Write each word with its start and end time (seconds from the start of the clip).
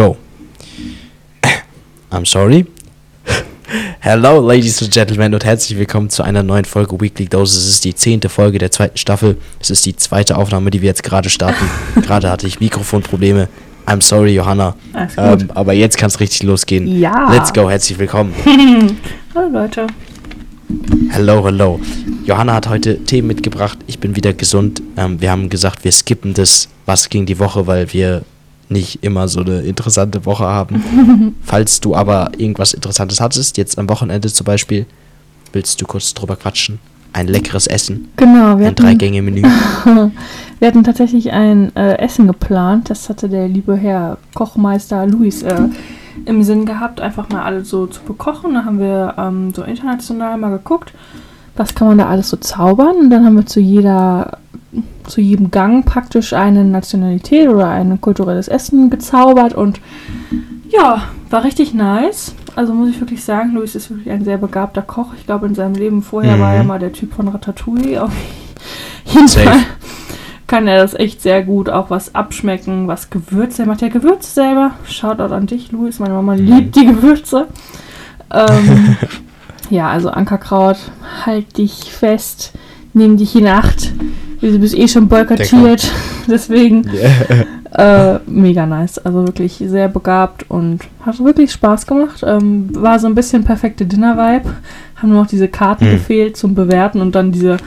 go. 0.00 0.16
I'm 2.10 2.24
sorry. 2.24 2.66
Hello, 4.00 4.40
ladies 4.40 4.82
and 4.82 4.90
gentlemen, 4.90 5.34
und 5.34 5.44
herzlich 5.44 5.78
willkommen 5.78 6.08
zu 6.08 6.22
einer 6.22 6.42
neuen 6.42 6.64
Folge 6.64 6.98
Weekly 6.98 7.26
Dose. 7.26 7.58
Es 7.58 7.68
ist 7.68 7.84
die 7.84 7.94
zehnte 7.94 8.30
Folge 8.30 8.58
der 8.58 8.70
zweiten 8.70 8.96
Staffel. 8.96 9.36
Es 9.60 9.68
ist 9.68 9.84
die 9.84 9.94
zweite 9.94 10.38
Aufnahme, 10.38 10.70
die 10.70 10.80
wir 10.80 10.86
jetzt 10.86 11.02
gerade 11.02 11.28
starten. 11.28 11.68
gerade 12.02 12.30
hatte 12.30 12.46
ich 12.46 12.60
Mikrofonprobleme. 12.60 13.48
I'm 13.86 14.00
sorry, 14.00 14.34
Johanna. 14.34 14.74
Ähm, 15.18 15.50
aber 15.54 15.74
jetzt 15.74 15.98
kann 15.98 16.08
es 16.08 16.18
richtig 16.18 16.44
losgehen. 16.44 16.98
Ja. 16.98 17.30
Let's 17.30 17.52
go, 17.52 17.68
herzlich 17.68 17.98
willkommen. 17.98 18.34
Hallo 19.34 19.48
Leute. 19.52 19.86
Hello, 21.10 21.44
hello. 21.44 21.78
Johanna 22.24 22.54
hat 22.54 22.70
heute 22.70 23.04
Themen 23.04 23.28
mitgebracht. 23.28 23.78
Ich 23.86 23.98
bin 23.98 24.16
wieder 24.16 24.32
gesund. 24.32 24.80
Ähm, 24.96 25.20
wir 25.20 25.30
haben 25.30 25.50
gesagt, 25.50 25.84
wir 25.84 25.92
skippen 25.92 26.32
das 26.32 26.68
Was 26.86 27.10
ging 27.10 27.26
die 27.26 27.38
Woche, 27.38 27.66
weil 27.66 27.92
wir 27.92 28.22
nicht 28.70 29.02
immer 29.02 29.28
so 29.28 29.40
eine 29.40 29.60
interessante 29.60 30.24
Woche 30.26 30.44
haben. 30.44 31.34
Falls 31.42 31.80
du 31.80 31.94
aber 31.94 32.30
irgendwas 32.36 32.72
Interessantes 32.74 33.20
hattest, 33.20 33.56
jetzt 33.56 33.78
am 33.78 33.88
Wochenende 33.88 34.28
zum 34.32 34.44
Beispiel, 34.44 34.86
willst 35.52 35.80
du 35.80 35.86
kurz 35.86 36.14
drüber 36.14 36.36
quatschen? 36.36 36.78
Ein 37.12 37.26
leckeres 37.26 37.66
Essen, 37.66 38.08
Genau, 38.16 38.58
wir 38.58 38.66
ein 38.66 38.66
hatten, 38.66 38.76
Drei-Gänge-Menü. 38.76 39.42
wir 40.60 40.68
hatten 40.68 40.84
tatsächlich 40.84 41.32
ein 41.32 41.74
äh, 41.74 41.98
Essen 41.98 42.28
geplant. 42.28 42.88
Das 42.88 43.08
hatte 43.08 43.28
der 43.28 43.48
liebe 43.48 43.74
Herr 43.76 44.18
Kochmeister 44.34 45.06
Luis 45.08 45.42
äh, 45.42 45.62
im 46.26 46.44
Sinn 46.44 46.66
gehabt, 46.66 47.00
einfach 47.00 47.28
mal 47.30 47.42
alles 47.42 47.68
so 47.68 47.86
zu 47.88 48.00
bekochen. 48.02 48.54
Da 48.54 48.64
haben 48.64 48.78
wir 48.78 49.14
ähm, 49.18 49.52
so 49.52 49.62
international 49.64 50.36
mal 50.38 50.50
geguckt, 50.50 50.92
was 51.56 51.74
kann 51.74 51.88
man 51.88 51.98
da 51.98 52.06
alles 52.08 52.28
so 52.28 52.36
zaubern. 52.36 52.96
Und 53.00 53.10
dann 53.10 53.24
haben 53.26 53.34
wir 53.34 53.46
zu 53.46 53.58
jeder, 53.58 54.38
zu 55.06 55.20
jedem 55.20 55.50
Gang 55.50 55.84
praktisch 55.84 56.32
eine 56.32 56.64
Nationalität 56.64 57.48
oder 57.48 57.68
ein 57.68 58.00
kulturelles 58.00 58.46
Essen 58.48 58.88
gezaubert 58.90 59.54
und 59.54 59.80
ja, 60.68 61.02
war 61.30 61.42
richtig 61.44 61.74
nice. 61.74 62.34
Also 62.54 62.72
muss 62.74 62.90
ich 62.90 63.00
wirklich 63.00 63.24
sagen, 63.24 63.54
Luis 63.54 63.74
ist 63.74 63.90
wirklich 63.90 64.10
ein 64.10 64.24
sehr 64.24 64.38
begabter 64.38 64.82
Koch. 64.82 65.08
Ich 65.16 65.26
glaube, 65.26 65.46
in 65.46 65.54
seinem 65.56 65.74
Leben 65.74 66.02
vorher 66.02 66.36
Mhm. 66.36 66.40
war 66.40 66.54
er 66.54 66.64
mal 66.64 66.78
der 66.78 66.92
Typ 66.92 67.12
von 67.14 67.26
Ratatouille. 67.28 67.98
Auf 68.04 68.12
jeden. 69.04 69.28
Fall 69.28 69.58
kann 70.46 70.66
er 70.68 70.78
das 70.78 70.94
echt 70.94 71.22
sehr 71.22 71.42
gut. 71.42 71.68
Auch 71.68 71.90
was 71.90 72.14
abschmecken, 72.14 72.86
was 72.88 73.10
Gewürze. 73.10 73.62
Er 73.62 73.68
macht 73.68 73.82
ja 73.82 73.88
Gewürze 73.88 74.30
selber. 74.30 74.72
Shoutout 74.84 75.32
an 75.34 75.46
dich, 75.46 75.72
Luis. 75.72 75.98
Meine 75.98 76.14
Mama 76.14 76.34
Mhm. 76.36 76.44
liebt 76.46 76.76
die 76.76 76.86
Gewürze. 76.86 77.48
Ähm, 78.32 78.96
ja, 79.70 79.88
also 79.88 80.10
Ankerkraut, 80.10 80.76
halt 81.26 81.58
dich 81.58 81.92
fest, 81.92 82.52
nimm 82.94 83.16
dich 83.16 83.34
in 83.36 83.46
Acht. 83.46 83.92
Du 84.40 84.58
bist 84.58 84.76
eh 84.76 84.88
schon 84.88 85.08
boykottiert. 85.08 85.90
Deswegen 86.28 86.84
äh, 87.72 88.18
mega 88.26 88.66
nice. 88.66 88.98
Also 88.98 89.26
wirklich 89.26 89.62
sehr 89.66 89.88
begabt 89.88 90.48
und 90.50 90.80
hat 91.04 91.22
wirklich 91.22 91.52
Spaß 91.52 91.86
gemacht. 91.86 92.22
Ähm, 92.26 92.68
war 92.74 92.98
so 92.98 93.06
ein 93.06 93.14
bisschen 93.14 93.44
perfekte 93.44 93.84
Dinner-Vibe. 93.86 94.48
Haben 94.96 95.08
nur 95.10 95.22
noch 95.22 95.28
diese 95.28 95.48
Karten 95.48 95.84
Hm. 95.86 95.92
gefehlt 95.92 96.36
zum 96.36 96.54
Bewerten 96.54 97.00
und 97.00 97.14
dann 97.14 97.32
diese 97.32 97.58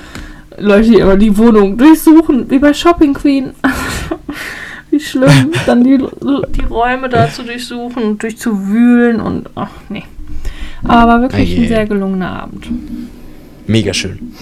Leute, 0.58 0.90
die 0.90 0.98
immer 1.00 1.18
die 1.18 1.36
Wohnung 1.38 1.78
durchsuchen, 1.78 2.50
wie 2.50 2.60
bei 2.60 2.74
Shopping 2.74 3.14
Queen. 3.14 3.52
wie 4.92 5.00
schlimm, 5.00 5.52
dann 5.66 5.84
die, 5.84 5.98
die 5.98 6.66
Räume 6.70 7.10
da 7.10 7.30
zu 7.30 7.44
durchsuchen 7.44 8.04
und 8.04 8.24
durchzuwühlen 8.24 9.20
und 9.22 9.50
ach 9.56 9.70
nee. 9.90 10.04
Aber 10.86 11.22
wirklich 11.22 11.52
Oh 11.52 11.56
je. 11.56 11.62
ein 11.64 11.68
sehr 11.70 11.86
gelungener 11.88 12.44
Abend. 12.44 12.68
Mega 13.68 13.94
schön. 13.94 14.34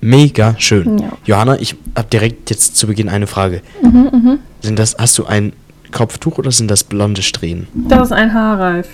Mega 0.00 0.54
schön. 0.58 0.98
Ja. 0.98 1.12
Johanna, 1.26 1.58
ich 1.60 1.76
habe 1.96 2.08
direkt 2.08 2.50
jetzt 2.50 2.76
zu 2.76 2.86
Beginn 2.86 3.08
eine 3.08 3.26
Frage. 3.26 3.62
Mhm, 3.82 4.08
mhm. 4.12 4.38
Sind 4.62 4.78
das, 4.78 4.96
hast 4.98 5.18
du 5.18 5.26
ein 5.26 5.52
Kopftuch 5.92 6.38
oder 6.38 6.50
sind 6.52 6.70
das 6.70 6.84
blonde 6.84 7.22
Strähnen? 7.22 7.66
Das 7.74 8.08
ist 8.08 8.12
ein 8.12 8.32
Haarreif. 8.32 8.88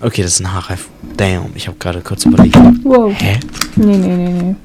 Okay, 0.00 0.22
das 0.22 0.34
ist 0.34 0.40
ein 0.40 0.52
Haarreif. 0.52 0.88
Damn, 1.16 1.50
ich 1.54 1.66
habe 1.68 1.76
gerade 1.78 2.00
kurz 2.00 2.24
überlegt. 2.24 2.56
Wow. 2.84 3.12
Hä? 3.18 3.38
Nee, 3.76 3.96
nee, 3.96 4.16
nee, 4.16 4.42
nee. 4.42 4.56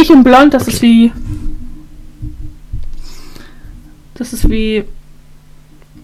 Ich 0.00 0.10
in 0.10 0.22
blond, 0.22 0.54
das 0.54 0.62
Okay. 0.62 0.72
ist 0.72 0.82
wie. 0.82 1.12
Das 4.14 4.32
ist 4.32 4.48
wie. 4.48 4.84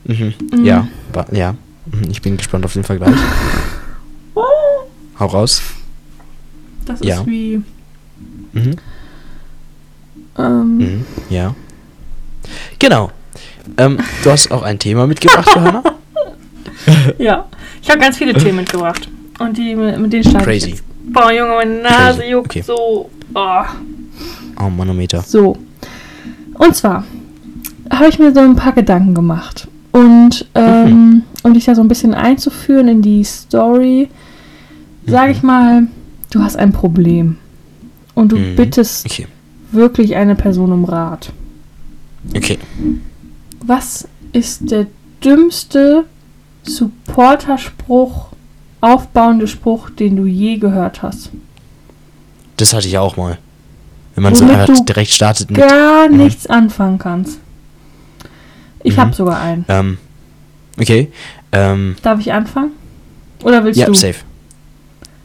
Mhm. 0.05 0.35
Mhm. 0.53 0.65
Ja, 0.65 0.89
ja. 1.33 1.53
Mhm, 1.87 2.11
Ich 2.11 2.23
bin 2.23 2.37
gespannt 2.37 2.65
auf 2.65 2.73
den 2.73 2.85
Vergleich. 2.85 3.15
Hau 5.19 5.27
raus. 5.27 5.63
Das 6.87 7.01
Ja. 7.03 7.21
ist 7.21 7.27
wie. 7.27 7.63
Mhm. 8.55 8.77
Ähm, 10.39 10.77
Mhm. 10.79 11.05
Ja. 11.31 11.55
Genau. 12.79 13.11
Ähm, 13.79 13.99
du 14.23 14.31
hast 14.31 14.51
auch 14.51 14.63
ein 14.63 14.79
Thema 14.79 15.07
mitgebracht, 15.07 15.49
Johanna? 15.55 15.83
Ja. 17.19 17.47
Ich 17.83 17.89
habe 17.91 18.01
ganz 18.01 18.19
viele 18.19 18.35
Themen 18.35 18.57
mitgebracht. 18.57 19.09
Und 19.39 19.57
die 19.57 19.75
mit, 19.75 20.13
denen 20.13 20.23
starte 20.25 20.39
ich 20.53 20.63
Crazy. 20.63 20.71
jetzt. 20.71 20.85
Boah, 21.13 21.33
Junge, 21.33 21.55
meine 21.57 21.83
Nase 21.83 22.19
Crazy. 22.19 22.31
juckt 22.31 22.47
Okay. 22.51 22.63
so. 22.63 23.11
Oh. 23.35 23.63
Oh, 24.61 24.71
Manometer. 24.71 25.23
So. 25.23 25.57
Und 26.55 26.75
zwar 26.77 27.05
habe 27.91 28.09
ich 28.09 28.19
mir 28.19 28.33
so 28.35 28.41
ein 28.41 28.57
paar 28.57 28.73
Gedanken 28.73 29.15
gemacht. 29.15 29.67
Und 29.93 30.47
ähm, 30.55 31.23
um 31.43 31.55
dich 31.55 31.65
da 31.65 31.75
so 31.75 31.81
ein 31.83 31.89
bisschen 31.89 32.15
einzuführen 32.15 32.89
in 32.89 33.03
die 33.03 33.23
Story, 33.25 34.09
sage 35.07 35.33
ich 35.33 35.43
mal, 35.43 35.85
du 36.31 36.43
hast 36.43 36.57
ein 36.57 36.73
Problem. 36.73 37.39
Und 38.15 38.31
du 38.33 38.37
Mhm. 38.39 38.57
bittest 38.57 39.07
Okay. 39.07 39.27
wirklich 39.73 40.15
eine 40.17 40.35
Person 40.37 40.73
um 40.73 40.85
Rat. 40.85 41.33
Okay. 42.37 42.59
Was 43.65 44.07
ist 44.33 44.71
der 44.71 44.87
dümmste 45.23 46.05
Supporterspruch, 46.63 48.29
aufbauende 48.81 49.47
Spruch, 49.49 49.91
den 49.91 50.17
du 50.17 50.25
je 50.27 50.57
gehört 50.59 51.03
hast? 51.03 51.31
Das 52.57 52.73
hatte 52.73 52.87
ich 52.87 52.99
auch 52.99 53.17
mal. 53.17 53.39
Wenn 54.15 54.23
man 54.25 54.35
so 54.35 54.45
Womit 54.45 54.57
einfach 54.57 54.77
du 54.79 54.85
direkt 54.85 55.11
startet 55.11 55.51
mit. 55.51 55.59
Gar 55.61 56.09
Mhm. 56.09 56.19
nichts 56.19 56.47
anfangen 56.47 56.99
kannst. 56.99 57.39
Ich 58.85 58.97
Mhm. 58.97 59.01
habe 59.01 59.15
sogar 59.15 59.41
einen. 59.41 59.65
Ähm, 59.69 59.99
okay. 60.79 61.11
Ähm, 61.53 61.97
Darf 62.03 62.21
ich 62.21 62.33
anfangen? 62.33 62.71
Oder 63.43 63.65
willst 63.65 63.79
ja, 63.81 63.87
du? 63.87 63.95
safe. 63.95 64.21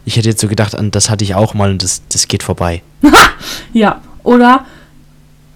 Ich 0.06 0.18
hätte 0.18 0.30
jetzt 0.30 0.42
so 0.42 0.48
gedacht, 0.48 0.76
an 0.76 0.92
das 0.92 1.10
hatte 1.10 1.24
ich 1.24 1.36
auch 1.36 1.54
mal 1.54 1.70
und 1.72 1.84
das, 1.84 2.02
das 2.10 2.28
geht 2.28 2.44
vorbei. 2.44 2.82
Ja. 3.74 4.02
Oder 4.24 4.66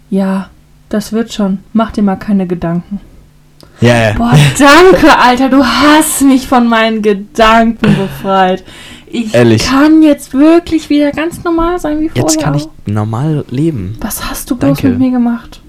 ja, 0.10 0.50
das 0.90 1.12
wird 1.12 1.34
schon. 1.34 1.60
Mach 1.74 1.92
dir 1.92 2.04
mal 2.04 2.16
keine 2.16 2.48
Gedanken. 2.48 3.02
Ja, 3.82 4.10
ja. 4.10 4.14
Boah, 4.14 4.38
danke, 4.58 5.18
Alter. 5.20 5.50
Du 5.50 5.66
hast 5.66 6.22
mich 6.22 6.48
von 6.48 6.68
meinen 6.68 7.02
Gedanken 7.02 7.96
befreit. 7.96 8.64
Ich 9.08 9.34
Ehrlich? 9.34 9.66
kann 9.66 10.02
jetzt 10.04 10.34
wirklich 10.34 10.90
wieder 10.90 11.12
ganz 11.12 11.44
normal 11.44 11.80
sein 11.80 12.00
wie 12.00 12.10
vorher. 12.10 12.24
Jetzt 12.24 12.40
kann 12.42 12.56
ich 12.56 12.68
normal 12.86 13.44
leben. 13.50 13.98
Was 14.00 14.30
hast 14.30 14.50
du 14.50 14.56
bloß 14.56 14.78
Danke. 14.78 14.90
mit 14.90 15.00
mir 15.00 15.12
gemacht? 15.12 15.62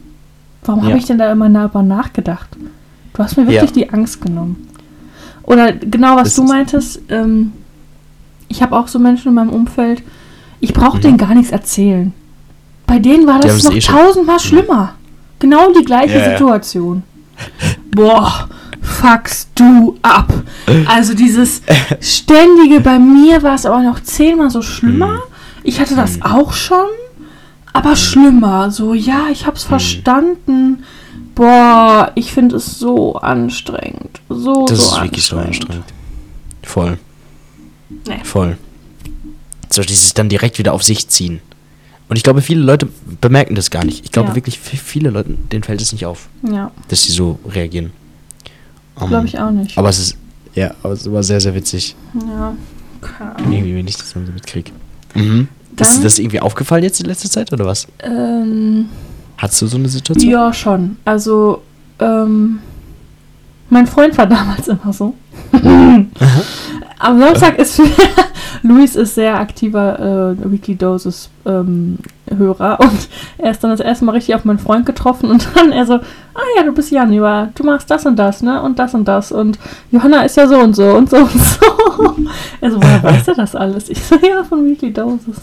Warum 0.64 0.82
Ja. 0.82 0.90
habe 0.90 0.98
ich 0.98 1.06
denn 1.06 1.18
da 1.18 1.32
immer 1.32 1.48
darüber 1.48 1.82
nachgedacht? 1.82 2.48
Du 3.14 3.22
hast 3.22 3.36
mir 3.36 3.46
wirklich 3.46 3.70
Ja. 3.70 3.74
die 3.74 3.90
Angst 3.90 4.20
genommen. 4.22 4.68
Oder 5.42 5.72
genau, 5.72 6.16
was 6.16 6.24
Das 6.28 6.36
du 6.36 6.42
meintest, 6.44 7.00
ähm, 7.10 7.52
ich 8.48 8.62
habe 8.62 8.76
auch 8.76 8.88
so 8.88 8.98
Menschen 8.98 9.28
in 9.28 9.34
meinem 9.34 9.50
Umfeld, 9.50 10.02
ich 10.60 10.72
brauche 10.72 10.98
Mhm. 10.98 11.02
denen 11.02 11.18
gar 11.18 11.34
nichts 11.34 11.52
erzählen. 11.52 12.12
Bei 12.86 12.98
denen 12.98 13.26
war 13.26 13.40
das 13.40 13.62
noch 13.64 13.72
eh 13.72 13.78
tausendmal 13.80 14.38
schlimmer. 14.40 14.94
Genau 15.38 15.72
die 15.72 15.84
gleiche 15.84 16.18
Ja, 16.18 16.24
ja. 16.26 16.30
Situation. 16.30 17.02
Boah, 17.90 18.48
fuckst 18.80 19.50
du 19.54 19.96
ab. 20.02 20.32
Also 20.86 21.14
dieses 21.14 21.62
ständige, 22.00 22.80
bei 22.80 22.98
mir 22.98 23.42
war 23.42 23.54
es 23.54 23.66
aber 23.66 23.82
noch 23.82 24.00
zehnmal 24.00 24.50
so 24.50 24.62
schlimmer. 24.62 25.14
Mhm. 25.14 25.20
Ich 25.64 25.80
hatte 25.80 25.96
das 25.96 26.20
auch 26.22 26.52
schon, 26.52 26.86
aber 27.72 27.96
schlimmer. 27.96 28.70
So, 28.70 28.94
ja, 28.94 29.26
ich 29.32 29.46
hab's 29.46 29.64
verstanden. 29.64 30.84
Boah, 31.34 32.12
ich 32.14 32.32
finde 32.32 32.56
es 32.56 32.78
so 32.78 33.16
anstrengend. 33.16 34.20
So, 34.28 34.66
Das 34.66 34.78
so 34.90 34.96
ist 34.96 35.02
wirklich 35.02 35.24
so 35.24 35.36
anstrengend. 35.36 35.84
anstrengend. 35.84 35.84
Voll. 36.62 36.98
Nee. 38.06 38.20
Voll. 38.24 38.56
So 39.70 39.82
dieses 39.82 40.14
dann 40.14 40.28
direkt 40.28 40.58
wieder 40.58 40.72
auf 40.72 40.82
sich 40.82 41.08
ziehen. 41.08 41.40
Und 42.08 42.16
ich 42.16 42.22
glaube, 42.22 42.42
viele 42.42 42.60
Leute 42.62 42.88
bemerken 43.20 43.54
das 43.54 43.70
gar 43.70 43.84
nicht. 43.84 44.04
Ich 44.04 44.12
glaube 44.12 44.28
Ja. 44.30 44.34
wirklich, 44.34 44.58
viele 44.58 45.10
Leute, 45.10 45.30
denen 45.52 45.62
fällt 45.64 45.80
es 45.80 45.92
nicht 45.92 46.06
auf, 46.06 46.28
Ja, 46.42 46.70
dass 46.88 47.02
sie 47.04 47.12
so 47.12 47.38
reagieren. 47.48 47.90
Um, 48.96 49.08
glaube 49.08 49.26
ich 49.26 49.38
auch 49.38 49.50
nicht. 49.50 49.76
Aber 49.78 49.88
es 49.88 49.98
ist, 49.98 50.16
ja, 50.54 50.74
aber 50.82 50.92
es 50.92 51.10
war 51.10 51.22
sehr, 51.22 51.40
sehr 51.40 51.54
witzig. 51.54 51.96
ja, 52.28 52.54
keine 53.00 53.34
Ahnung. 53.36 53.52
Irgendwie, 53.52 53.74
wenn 53.74 53.88
ich 53.88 53.96
das 53.96 54.12
dann 54.12 54.26
so 54.26 54.32
mitkriege. 54.32 54.70
Mhm. 55.14 55.48
Ist 55.76 55.80
Dann- 55.80 55.96
dir 55.98 56.04
das 56.04 56.18
irgendwie 56.20 56.40
aufgefallen 56.40 56.84
jetzt 56.84 57.00
in 57.00 57.06
letzter 57.06 57.28
Zeit 57.30 57.52
oder 57.52 57.64
was? 57.64 57.88
Ähm, 58.00 58.86
Hattest 59.38 59.62
du 59.62 59.66
so 59.66 59.76
eine 59.76 59.88
Situation? 59.88 60.30
ja, 60.30 60.52
schon. 60.52 60.96
Also, 61.04 61.62
ähm, 61.98 62.60
mein 63.70 63.86
Freund 63.88 64.16
war 64.16 64.26
damals 64.28 64.68
immer 64.68 64.92
so. 64.92 65.14
Am 67.04 67.18
Samstag 67.18 67.58
ist 67.58 67.82
Luis 68.62 68.96
ist 68.96 69.14
sehr 69.14 69.38
aktiver 69.38 70.36
äh, 70.40 70.50
Weekly 70.50 70.74
Doses 70.74 71.28
ähm, 71.44 71.98
Hörer 72.34 72.80
und 72.80 73.08
er 73.36 73.50
ist 73.50 73.62
dann 73.62 73.70
das 73.70 73.80
erste 73.80 74.06
Mal 74.06 74.12
richtig 74.12 74.34
auf 74.34 74.46
meinen 74.46 74.58
Freund 74.58 74.86
getroffen 74.86 75.30
und 75.30 75.46
dann 75.54 75.70
er 75.70 75.84
so, 75.84 75.96
ah 75.96 76.40
ja, 76.56 76.62
du 76.62 76.72
bist 76.72 76.90
Jan, 76.90 77.12
ja, 77.12 77.50
du 77.54 77.62
machst 77.62 77.90
das 77.90 78.06
und 78.06 78.16
das, 78.16 78.42
ne? 78.42 78.62
Und 78.62 78.78
das 78.78 78.94
und 78.94 79.06
das 79.06 79.32
und 79.32 79.58
Johanna 79.90 80.22
ist 80.22 80.38
ja 80.38 80.46
so 80.46 80.56
und 80.56 80.74
so 80.74 80.94
und 80.94 81.10
so 81.10 81.18
und 81.18 81.30
so. 81.30 82.16
Er 82.62 82.70
so, 82.70 82.82
woher 82.82 83.02
weißt 83.02 83.28
du 83.28 83.34
das 83.34 83.54
alles? 83.54 83.90
Ich 83.90 84.02
so, 84.02 84.16
ja, 84.16 84.42
von 84.42 84.64
Weekly 84.64 84.90
Doses. 84.90 85.36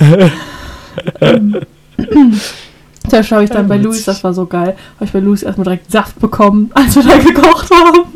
ähm, 1.20 1.60
da 3.10 3.22
schaue 3.22 3.44
ich 3.44 3.50
dann 3.50 3.68
bei 3.68 3.76
Luis, 3.76 4.06
das 4.06 4.24
war 4.24 4.32
so 4.32 4.46
geil. 4.46 4.74
Habe 4.94 5.04
ich 5.04 5.12
bei 5.12 5.20
Luis 5.20 5.42
erstmal 5.42 5.64
direkt 5.64 5.90
Saft 5.90 6.18
bekommen, 6.18 6.70
als 6.72 6.96
wir 6.96 7.02
da 7.02 7.18
gekocht 7.18 7.70
haben. 7.70 8.11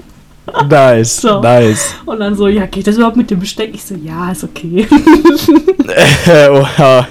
Nice, 0.70 1.20
So. 1.22 1.40
nice. 1.40 1.94
Und 2.04 2.20
dann 2.20 2.34
so, 2.36 2.46
ja, 2.48 2.66
geht 2.66 2.86
das 2.86 2.96
überhaupt 2.96 3.16
mit 3.16 3.30
dem 3.30 3.40
Besteck? 3.40 3.74
Ich 3.74 3.84
so, 3.84 3.94
ja, 3.96 4.30
ist 4.30 4.44
okay. 4.44 4.86
wow. 6.50 7.04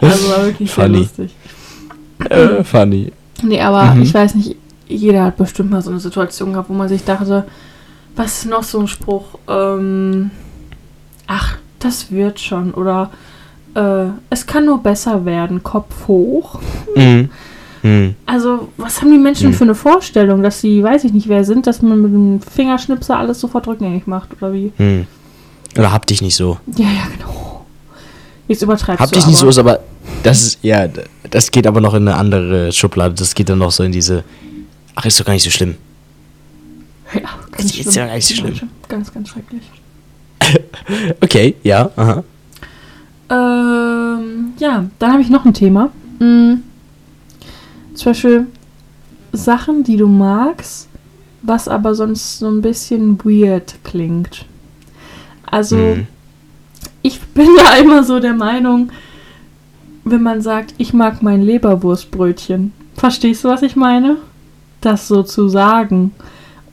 Also 0.00 0.28
war 0.30 0.44
wirklich 0.44 0.70
sehr 0.70 0.84
Funny. 0.84 0.98
lustig. 0.98 1.34
Äh, 2.28 2.62
Funny. 2.64 3.12
Nee, 3.42 3.60
aber 3.60 3.94
Mhm. 3.94 4.02
ich 4.02 4.12
weiß 4.14 4.34
nicht, 4.34 4.56
jeder 4.86 5.24
hat 5.24 5.36
bestimmt 5.36 5.70
mal 5.70 5.82
so 5.82 5.90
eine 5.90 6.00
Situation 6.00 6.52
gehabt, 6.52 6.68
wo 6.68 6.74
man 6.74 6.88
sich 6.88 7.04
dachte, 7.04 7.44
was 8.16 8.38
ist 8.38 8.46
noch 8.50 8.62
so 8.62 8.80
ein 8.80 8.88
Spruch? 8.88 9.38
Ähm, 9.48 10.30
ach, 11.26 11.56
das 11.78 12.10
wird 12.10 12.40
schon. 12.40 12.72
Oder 12.74 13.10
äh, 13.74 14.06
es 14.30 14.46
kann 14.46 14.64
nur 14.66 14.82
besser 14.82 15.24
werden, 15.24 15.62
Kopf 15.62 16.08
hoch. 16.08 16.58
Mhm. 16.96 17.30
Mhm. 17.88 18.14
Also, 18.26 18.68
was 18.76 19.00
haben 19.00 19.10
die 19.10 19.18
Menschen 19.18 19.50
Mhm. 19.50 19.54
für 19.54 19.64
eine 19.64 19.74
Vorstellung, 19.74 20.42
dass 20.42 20.60
sie, 20.60 20.82
weiß 20.82 21.04
ich 21.04 21.12
nicht, 21.12 21.28
wer 21.28 21.44
sind, 21.44 21.66
dass 21.66 21.80
man 21.82 22.02
mit 22.02 22.12
dem 22.12 22.40
Fingerschnipser 22.40 23.18
alles 23.18 23.40
sofort 23.40 23.66
rückgängig 23.66 24.06
macht, 24.06 24.30
oder 24.40 24.52
wie? 24.52 24.72
Mhm. 24.78 25.06
Oder 25.76 25.92
hab 25.92 26.06
dich 26.06 26.20
nicht 26.22 26.36
so. 26.36 26.58
Ja, 26.76 26.84
ja, 26.86 27.06
genau. 27.16 27.64
Jetzt 28.48 28.62
übertreibst 28.62 29.00
Hab 29.00 29.10
du 29.10 29.16
dich 29.18 29.26
nicht 29.26 29.36
so 29.36 29.42
aber. 29.44 29.50
ist 29.50 29.58
aber 29.58 29.80
das 30.22 30.42
ist 30.42 30.58
ja 30.62 30.88
das 31.30 31.50
geht 31.50 31.66
aber 31.66 31.80
noch 31.82 31.92
in 31.94 32.08
eine 32.08 32.16
andere 32.16 32.72
Schublade. 32.72 33.14
Das 33.14 33.34
geht 33.34 33.48
dann 33.50 33.58
noch 33.58 33.70
so 33.70 33.84
in 33.84 33.92
diese 33.92 34.24
Ach, 34.94 35.04
ist 35.04 35.20
doch 35.20 35.24
gar 35.26 35.34
nicht 35.34 35.44
so 35.44 35.50
schlimm. 35.50 35.76
Ja, 37.14 37.20
Das 37.56 37.66
ist 37.66 37.76
jetzt 37.76 37.94
ja 37.94 38.06
gar 38.06 38.14
nicht 38.14 38.26
so 38.26 38.34
schlimm. 38.34 38.54
Ganz, 38.88 39.12
ganz 39.12 39.28
schrecklich. 39.28 39.62
Okay, 41.20 41.54
ja, 41.62 41.90
aha. 41.96 42.24
Ähm, 43.30 44.52
ja, 44.58 44.84
dann 44.98 45.12
habe 45.12 45.22
ich 45.22 45.28
noch 45.28 45.44
ein 45.44 45.52
Thema. 45.54 45.90
Mm, 46.18 46.54
zum 47.98 48.10
Beispiel 48.12 48.46
Sachen, 49.32 49.84
die 49.84 49.96
du 49.96 50.06
magst, 50.08 50.88
was 51.42 51.68
aber 51.68 51.94
sonst 51.94 52.38
so 52.38 52.48
ein 52.48 52.62
bisschen 52.62 53.18
weird 53.24 53.74
klingt. 53.84 54.44
Also, 55.46 55.76
Mhm. 55.76 56.06
ich 57.02 57.20
bin 57.34 57.48
ja 57.56 57.74
immer 57.76 58.04
so 58.04 58.20
der 58.20 58.34
Meinung, 58.34 58.90
wenn 60.04 60.22
man 60.22 60.40
sagt, 60.40 60.74
ich 60.78 60.92
mag 60.94 61.22
mein 61.22 61.42
Leberwurstbrötchen. 61.42 62.72
Verstehst 62.96 63.44
du, 63.44 63.48
was 63.48 63.62
ich 63.62 63.76
meine? 63.76 64.16
Das 64.80 65.08
so 65.08 65.22
zu 65.22 65.48
sagen. 65.48 66.12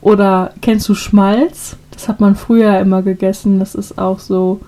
Oder 0.00 0.52
kennst 0.62 0.88
du 0.88 0.94
Schmalz? 0.94 1.76
Das 1.90 2.08
hat 2.08 2.20
man 2.20 2.36
früher 2.36 2.78
immer 2.80 3.02
gegessen. 3.02 3.58
Das 3.58 3.74
ist 3.74 3.98
auch 3.98 4.18
so. 4.20 4.60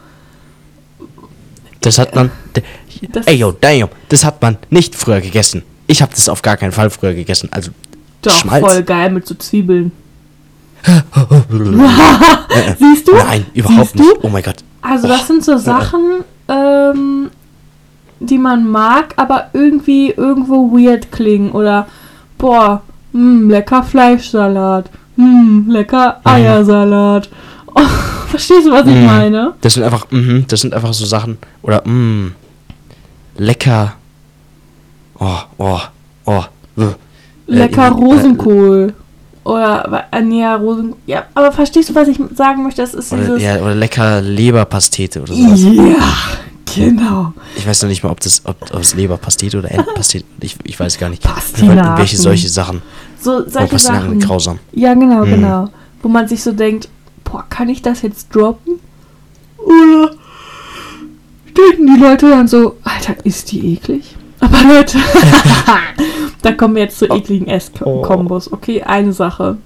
Das 1.80 1.98
hat 1.98 2.14
man 2.14 2.30
Ey 3.26 3.36
yo, 3.36 3.52
damn, 3.52 3.88
das 4.08 4.24
hat 4.24 4.42
man 4.42 4.58
nicht 4.70 4.94
früher 4.96 5.20
gegessen. 5.20 5.62
Ich 5.88 6.00
habe 6.02 6.12
das 6.14 6.28
auf 6.28 6.42
gar 6.42 6.56
keinen 6.56 6.70
Fall 6.72 6.90
früher 6.90 7.14
gegessen. 7.14 7.48
Also 7.50 7.70
Doch, 8.22 8.30
Schmalz? 8.36 8.64
voll 8.64 8.82
geil 8.84 9.10
mit 9.10 9.26
so 9.26 9.34
Zwiebeln. 9.34 9.90
Siehst 12.78 13.08
du? 13.08 13.14
nein, 13.16 13.46
überhaupt 13.54 13.90
Siehst 13.92 13.98
du? 13.98 14.02
nicht. 14.04 14.16
Oh 14.22 14.28
mein 14.28 14.42
Gott. 14.42 14.56
Also 14.80 15.08
das 15.08 15.26
sind 15.26 15.44
so 15.44 15.56
Sachen, 15.56 16.24
ähm, 16.48 17.30
die 18.20 18.38
man 18.38 18.68
mag, 18.70 19.14
aber 19.16 19.50
irgendwie 19.52 20.10
irgendwo 20.10 20.70
weird 20.72 21.10
klingen. 21.10 21.50
Oder, 21.52 21.86
boah, 22.38 22.82
mh, 23.12 23.50
lecker 23.52 23.82
Fleischsalat. 23.82 24.90
Mh, 25.16 25.72
lecker 25.72 26.20
Eiersalat. 26.24 27.28
Oh, 27.74 27.80
verstehst 28.28 28.66
du, 28.66 28.70
was 28.72 28.86
ich 28.86 28.94
Mhm. 28.94 29.06
meine? 29.06 29.54
Das 29.60 29.74
sind 29.74 29.82
einfach 29.82 30.06
mhm, 30.10 30.44
das 30.48 30.60
sind 30.60 30.74
einfach 30.74 30.92
so 30.94 31.04
Sachen 31.06 31.38
oder 31.62 31.82
mm, 31.86 32.34
lecker. 33.36 33.94
Oh, 35.20 35.38
oh, 35.58 35.80
oh. 36.26 36.44
äh. 36.76 36.86
Lecker 37.46 37.86
Äh, 37.86 37.90
Rosenkohl. 37.90 38.94
Oder, 39.44 40.06
äh, 40.12 40.20
nee, 40.20 40.40
ja, 40.42 40.56
Rosen... 40.56 40.94
Ja, 41.06 41.24
aber 41.34 41.50
verstehst 41.52 41.88
du, 41.88 41.94
was 41.94 42.06
ich 42.08 42.18
sagen 42.34 42.62
möchte? 42.62 42.82
Das 42.82 42.92
ist 42.92 43.12
Oder, 43.12 43.22
dieses... 43.22 43.42
ja, 43.42 43.56
oder 43.62 43.74
lecker 43.74 44.20
Leberpastete 44.20 45.22
oder 45.22 45.32
sowas. 45.32 45.62
ja, 45.62 46.04
genau. 46.74 47.32
Ich 47.56 47.66
weiß 47.66 47.82
noch 47.82 47.88
nicht 47.88 48.02
mal, 48.04 48.10
ob 48.10 48.20
das 48.20 48.42
ob, 48.44 48.56
ob 48.74 48.80
es 48.80 48.94
Leberpastete 48.94 49.58
oder 49.58 49.70
Entenpastete. 49.70 50.26
Ich, 50.40 50.56
ich 50.64 50.78
weiß 50.78 50.98
gar 50.98 51.08
nicht. 51.08 51.22
Pastinaken. 51.22 51.78
Irgendwelche 51.78 52.18
solche 52.18 52.48
Sachen. 52.50 52.82
So, 53.20 53.38
Oh, 53.38 53.44
solche 53.48 53.78
sind 53.78 53.94
Sachen. 53.94 54.20
grausam. 54.20 54.58
Ja, 54.72 54.92
genau, 54.92 55.22
Hm. 55.24 55.30
genau. 55.30 55.68
Wo 56.02 56.08
man 56.08 56.28
sich 56.28 56.42
so 56.42 56.52
denkt, 56.52 56.88
boah, 57.24 57.44
kann 57.48 57.70
ich 57.70 57.80
das 57.80 58.02
jetzt 58.02 58.34
droppen? 58.34 58.74
Oder 59.56 60.10
denken 61.56 61.94
die 61.94 62.00
Leute 62.00 62.28
dann 62.28 62.46
so, 62.48 62.76
Alter, 62.84 63.16
ist 63.24 63.50
die 63.50 63.72
eklig? 63.74 64.14
Leute, 64.66 64.98
da 66.42 66.52
kommen 66.52 66.74
wir 66.76 66.82
jetzt 66.82 66.98
zu 66.98 67.06
ekligen 67.06 67.46
Ess-Kombos. 67.46 68.52
Okay, 68.52 68.82
eine 68.82 69.12
Sache. 69.12 69.56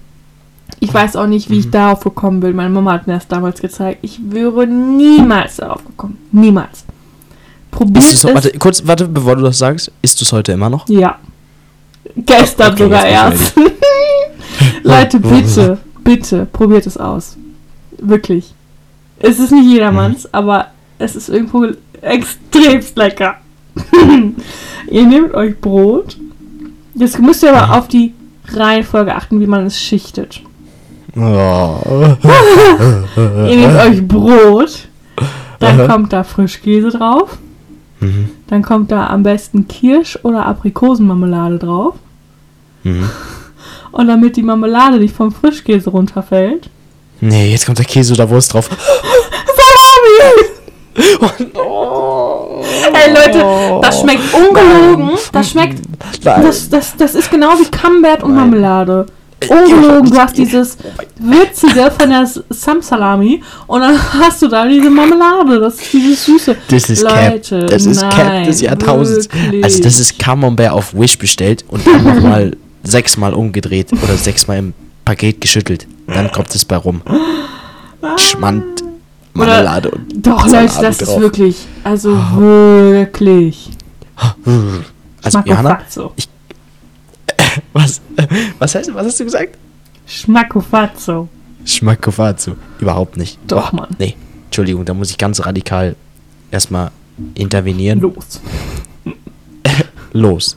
Ich 0.81 0.93
weiß 0.93 1.17
auch 1.17 1.27
nicht, 1.27 1.49
wie 1.50 1.59
ich 1.61 1.67
Mhm. 1.67 1.71
darauf 1.73 2.00
gekommen 2.05 2.41
bin. 2.41 2.56
Meine 2.56 2.71
Mama 2.71 2.93
hat 2.93 3.06
mir 3.06 3.15
das 3.15 3.29
damals 3.29 3.61
gezeigt. 3.61 4.00
Ich 4.03 4.19
wäre 4.31 4.67
niemals 4.67 5.56
darauf 5.56 5.85
gekommen. 5.85 6.19
Niemals. 6.33 6.85
Probiert 7.71 8.05
Ist 8.05 8.12
es. 8.15 8.21
so, 8.23 8.35
warte, 8.35 8.50
kurz, 8.59 8.83
warte, 8.87 9.06
bevor 9.09 9.37
du 9.37 9.43
das 9.43 9.59
sagst. 9.59 9.91
Isst 10.03 10.21
du 10.21 10.25
es 10.25 10.33
heute 10.33 10.53
immer 10.53 10.69
noch? 10.71 10.89
Ja. 10.89 11.19
Gestern 12.17 12.73
Okay, 12.73 12.83
sogar 12.85 13.06
erst. 13.06 13.55
Leute, 14.83 15.21
bitte, 15.21 15.79
bitte, 16.05 16.47
probiert 16.53 16.87
es 16.87 16.97
aus. 16.97 17.37
Wirklich. 17.99 18.53
Es 19.21 19.38
ist 19.38 19.53
nicht 19.53 19.67
jedermanns, 19.67 20.29
aber 20.35 20.67
es 20.99 21.15
ist 21.17 21.29
irgendwo 21.29 21.67
extremst 22.00 22.97
lecker. 22.97 23.37
ihr 24.91 25.07
nehmt 25.07 25.35
euch 25.35 25.59
Brot. 25.61 26.17
Jetzt 26.95 27.19
müsst 27.19 27.43
ihr 27.43 27.55
aber 27.57 27.79
auf 27.79 27.89
die 27.89 28.13
Reihenfolge 28.49 29.15
achten, 29.15 29.41
wie 29.41 29.47
man 29.47 29.67
es 29.67 29.81
schichtet. 29.81 30.43
Oh. 31.17 31.77
Ihr 33.17 33.57
nehmt 33.57 33.77
euch 33.81 34.07
Brot, 34.07 34.89
dann 35.59 35.81
Aha. 35.81 35.87
kommt 35.89 36.13
da 36.13 36.25
Frischkäse 36.25 36.91
drauf, 36.91 37.39
Mhm. 38.01 38.31
dann 38.49 38.63
kommt 38.63 38.91
da 38.91 39.07
am 39.09 39.23
besten 39.23 39.69
Kirsch- 39.69 40.19
oder 40.23 40.47
Aprikosenmarmelade 40.47 41.59
drauf. 41.59 41.95
Mhm. 42.83 43.09
Und 43.93 44.09
damit 44.09 44.37
die 44.37 44.43
Marmelade 44.43 44.99
nicht 44.99 45.15
vom 45.15 45.31
Frischkäse 45.33 45.91
runterfällt. 45.91 46.69
Nee, 47.21 47.52
jetzt 47.52 47.67
kommt 47.67 47.79
der 47.79 47.85
Käse 47.85 48.14
oder 48.14 48.29
Wurst 48.29 48.55
drauf. 48.55 48.69
Ey 52.93 53.12
Leute, 53.12 53.45
das 53.83 54.01
schmeckt 54.01 54.23
ungelogen. 54.35 55.11
Das 55.33 55.51
schmeckt. 55.51 55.81
Das, 56.23 56.69
das, 56.69 56.97
das 56.97 57.15
ist 57.15 57.31
genau 57.31 57.51
wie 57.59 57.65
Camembert 57.71 58.23
und. 58.23 58.35
Marmelade. 58.35 59.07
Ungelogen, 59.49 60.09
du 60.11 60.17
hast 60.19 60.37
dieses 60.39 60.77
würzige 61.19 61.91
von 61.99 62.11
der 62.11 62.29
Sam-Salami 62.49 63.43
und 63.67 63.81
dann 63.81 63.99
hast 64.21 64.41
du 64.43 64.49
da 64.49 64.67
diese 64.67 64.89
Marmelade. 64.89 65.59
Das 65.59 65.75
ist 65.81 65.93
dieses 65.93 66.25
Süße. 66.27 66.57
Das 66.69 66.89
ist 66.89 67.05
Cap. 67.07 67.33
Leute, 67.33 67.67
Das 67.67 67.87
ist 67.87 68.01
Cap 68.03 68.27
nein, 68.27 68.47
des 68.47 68.61
Jahrtausends. 68.61 69.29
wirklich. 69.33 69.65
Also 69.65 69.83
das 69.83 69.99
ist 69.99 70.19
Camembert 70.19 70.71
auf 70.71 70.95
Wish 70.95 71.19
bestellt 71.19 71.65
und 71.69 71.85
dann 71.87 72.05
nochmal 72.05 72.57
sechsmal 72.85 73.35
umgedreht 73.35 73.93
oder 73.93 74.17
sechsmal 74.17 74.59
im 74.59 74.75
Paket 75.05 75.41
geschüttelt. 75.41 75.87
Dann 76.07 76.31
kommt 76.31 76.55
es 76.55 76.65
bei 76.65 76.77
rum. 76.77 77.03
Schmand, 78.17 78.83
Marmelade 79.35 79.91
und 79.91 80.27
Doch, 80.27 80.47
Leute, 80.47 80.81
das 80.81 81.01
ist 81.01 81.09
drauf. 81.09 81.21
wirklich. 81.21 81.67
Also 81.85 82.15
wirklich. 82.39 83.71
Also 85.23 85.39
Johanna, 85.45 85.71
Schmackofazzo. 85.71 86.12
was, 87.73 88.01
was, 88.59 88.75
heißt, 88.75 88.95
was 88.95 89.07
hast 89.07 89.21
du 89.21 89.25
gesagt? 89.25 89.57
Schmackofazzo. 90.07 91.29
Schmackofatsu. 91.65 92.57
Überhaupt 92.81 93.17
nicht. 93.17 93.39
Doch, 93.47 93.73
Mann. 93.73 93.89
Nee, 93.99 94.17
Entschuldigung, 94.47 94.85
da 94.85 94.95
muss 94.95 95.11
ich 95.11 95.19
ganz 95.19 95.45
radikal 95.45 95.97
erstmal 96.51 96.91
intervenieren. 97.35 98.01
Los. 98.01 98.41
Los. 100.12 100.57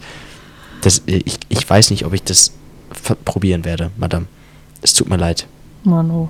Das, 0.82 1.00
äh, 1.08 1.22
ich, 1.25 1.39
ich 1.50 1.70
weiß 1.70 1.91
nicht, 1.91 2.05
ob 2.05 2.13
ich 2.13 2.24
das 2.24 2.53
probieren 3.24 3.65
werde, 3.65 3.91
Madame. 3.98 4.25
Es 4.82 4.94
tut 4.94 5.10
mir 5.10 5.17
leid. 5.17 5.48
Mano. 5.84 6.29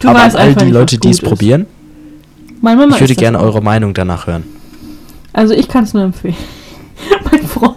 Du 0.00 0.08
Aber 0.08 0.20
weißt 0.20 0.36
an 0.36 0.42
all 0.42 0.54
die 0.54 0.64
nicht, 0.66 0.74
Leute, 0.74 0.98
die 0.98 1.10
es 1.10 1.18
ist. 1.18 1.24
probieren, 1.24 1.66
ich 2.62 3.00
würde 3.00 3.14
gerne 3.14 3.38
eure 3.40 3.62
Meinung 3.62 3.94
danach 3.94 4.26
hören. 4.26 4.44
Also 5.32 5.54
ich 5.54 5.68
kann 5.68 5.84
es 5.84 5.94
nur 5.94 6.02
empfehlen. 6.04 6.36
mein 7.30 7.46
Freund. 7.46 7.76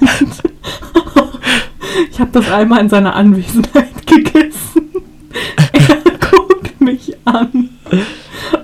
ich 2.11 2.19
habe 2.19 2.31
das 2.31 2.49
einmal 2.51 2.79
in 2.81 2.89
seiner 2.89 3.15
Anwesenheit 3.15 3.95
gegessen. 4.07 4.89
Er 5.73 5.97
guckt 6.19 6.79
mich 6.81 7.15
an 7.25 7.69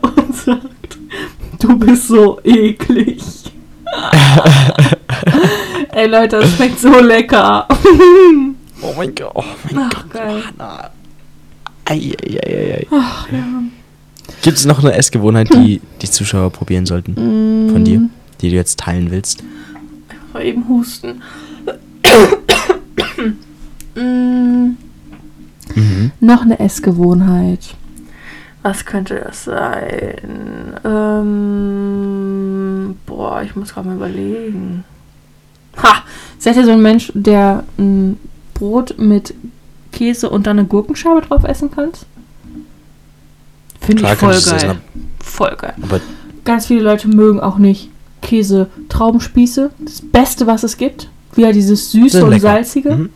und 0.02 0.36
sagt, 0.36 0.98
du 1.60 1.78
bist 1.80 2.08
so 2.08 2.40
eklig. 2.44 3.22
Ey 5.94 6.08
Leute, 6.08 6.40
das 6.40 6.56
schmeckt 6.56 6.80
so 6.80 7.00
lecker. 7.00 7.68
Oh 8.82 8.94
mein 8.98 9.14
Gott, 9.16 9.32
oh 9.34 9.44
mein 9.72 9.86
Ach, 9.86 9.90
Gott, 10.04 10.12
geil. 10.14 10.44
Ei, 11.90 12.14
ei, 12.22 12.38
ei, 12.38 12.54
ei, 12.54 12.74
ei. 12.74 12.88
Ach 12.92 13.32
ja. 13.32 13.44
Gibt 14.42 14.58
es 14.58 14.66
noch 14.66 14.80
eine 14.80 14.94
Essgewohnheit, 14.94 15.54
die 15.54 15.82
die 16.02 16.10
Zuschauer 16.10 16.52
probieren 16.52 16.86
sollten? 16.86 17.16
Von 17.72 17.86
dir? 17.86 18.10
Die 18.42 18.50
du 18.50 18.56
jetzt 18.56 18.80
teilen 18.80 19.10
willst? 19.10 19.44
Mal 20.34 20.46
eben 20.46 20.68
husten. 20.68 21.22
Mhm. 23.96 24.78
Noch 26.20 26.42
eine 26.42 26.60
Essgewohnheit. 26.60 27.76
Was 28.64 28.86
könnte 28.86 29.16
das 29.24 29.46
sein? 29.46 30.74
Ähm, 30.84 31.38
boah, 33.06 33.42
ich 33.44 33.56
muss 33.56 33.74
gerade 33.74 33.88
mal 33.88 33.96
überlegen. 33.96 34.84
Ha! 35.82 36.04
Seid 36.38 36.58
ihr 36.58 36.66
so 36.66 36.72
ein 36.72 36.82
Mensch, 36.82 37.12
der 37.16 37.64
ein 37.78 38.18
Brot 38.54 38.96
mit 38.98 39.34
Käse 39.92 40.30
und 40.30 40.48
dann 40.48 40.60
eine 40.60 40.68
Gurkenscheibe 40.68 41.22
drauf 41.22 41.44
essen 41.44 41.72
kannst? 41.72 42.06
Finde 43.82 44.04
ich 44.04 44.10
voll 44.18 44.40
geil. 44.42 44.78
Voll 45.20 45.56
geil. 45.56 45.74
Aber 45.82 46.02
Ganz 46.48 46.68
viele 46.68 46.82
Leute 46.82 47.10
mögen 47.10 47.42
auch 47.42 47.58
nicht 47.58 47.90
Käse-Traubenspieße. 48.22 49.72
Das 49.80 50.02
Beste, 50.02 50.48
was 50.48 50.64
es 50.64 50.78
gibt. 50.78 51.10
Wieder 51.36 51.52
dieses 51.52 51.92
süße 51.92 52.24
und 52.24 52.30
lecker. 52.32 52.42
salzige. 52.42 52.96
Mhm. 52.96 53.10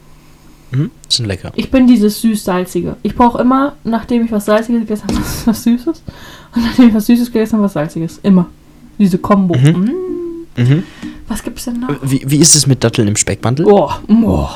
Mhm. 0.71 0.91
Sind 1.07 1.25
lecker. 1.27 1.51
Ich 1.55 1.71
bin 1.71 1.87
dieses 1.87 2.21
süß-salzige. 2.21 2.97
Ich 3.03 3.15
brauche 3.15 3.41
immer, 3.41 3.77
nachdem 3.83 4.25
ich 4.25 4.31
was 4.31 4.45
Salziges 4.45 4.81
gegessen 4.81 5.03
habe, 5.09 5.21
was 5.45 5.63
Süßes. 5.63 6.03
Und 6.55 6.61
nachdem 6.65 6.89
ich 6.89 6.93
was 6.93 7.05
Süßes 7.05 7.31
gegessen 7.31 7.53
habe, 7.53 7.63
was 7.63 7.73
Salziges. 7.73 8.19
Immer. 8.23 8.47
Diese 8.99 9.17
Kombo. 9.17 9.55
Mhm. 9.57 9.91
Mm. 10.57 10.61
Mhm. 10.61 10.83
Was 11.27 11.41
gibt's 11.41 11.65
denn 11.65 11.79
noch? 11.79 11.89
Wie, 12.01 12.21
wie 12.25 12.39
ist 12.39 12.55
es 12.55 12.67
mit 12.67 12.83
Datteln 12.83 13.07
im 13.07 13.15
Speckmantel? 13.15 13.65
Oh, 13.65 13.91
oh. 14.09 14.49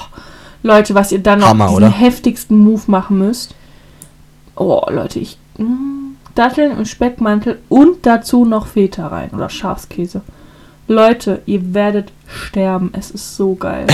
Leute, 0.66 0.96
was 0.96 1.12
ihr 1.12 1.20
dann 1.20 1.40
noch 1.42 1.50
Hammer, 1.50 1.66
diesen 1.68 1.78
oder? 1.78 1.92
heftigsten 1.92 2.58
Move 2.58 2.82
machen 2.88 3.20
müsst. 3.20 3.54
Oh, 4.56 4.82
Leute, 4.90 5.20
ich. 5.20 5.38
Mm, 5.60 6.16
Datteln 6.34 6.76
im 6.76 6.86
Speckmantel 6.86 7.60
und 7.70 8.04
dazu 8.08 8.46
noch 8.46 8.66
Feta 8.66 9.08
rein 9.08 9.30
oder 9.30 9.48
Schafskäse. 9.50 10.22
Leute, 10.88 11.44
ihr 11.46 11.76
werdet 11.76 12.12
sterben. 12.28 12.90
Es 12.94 13.12
ist 13.12 13.38
so 13.38 13.54
geil. 13.54 13.86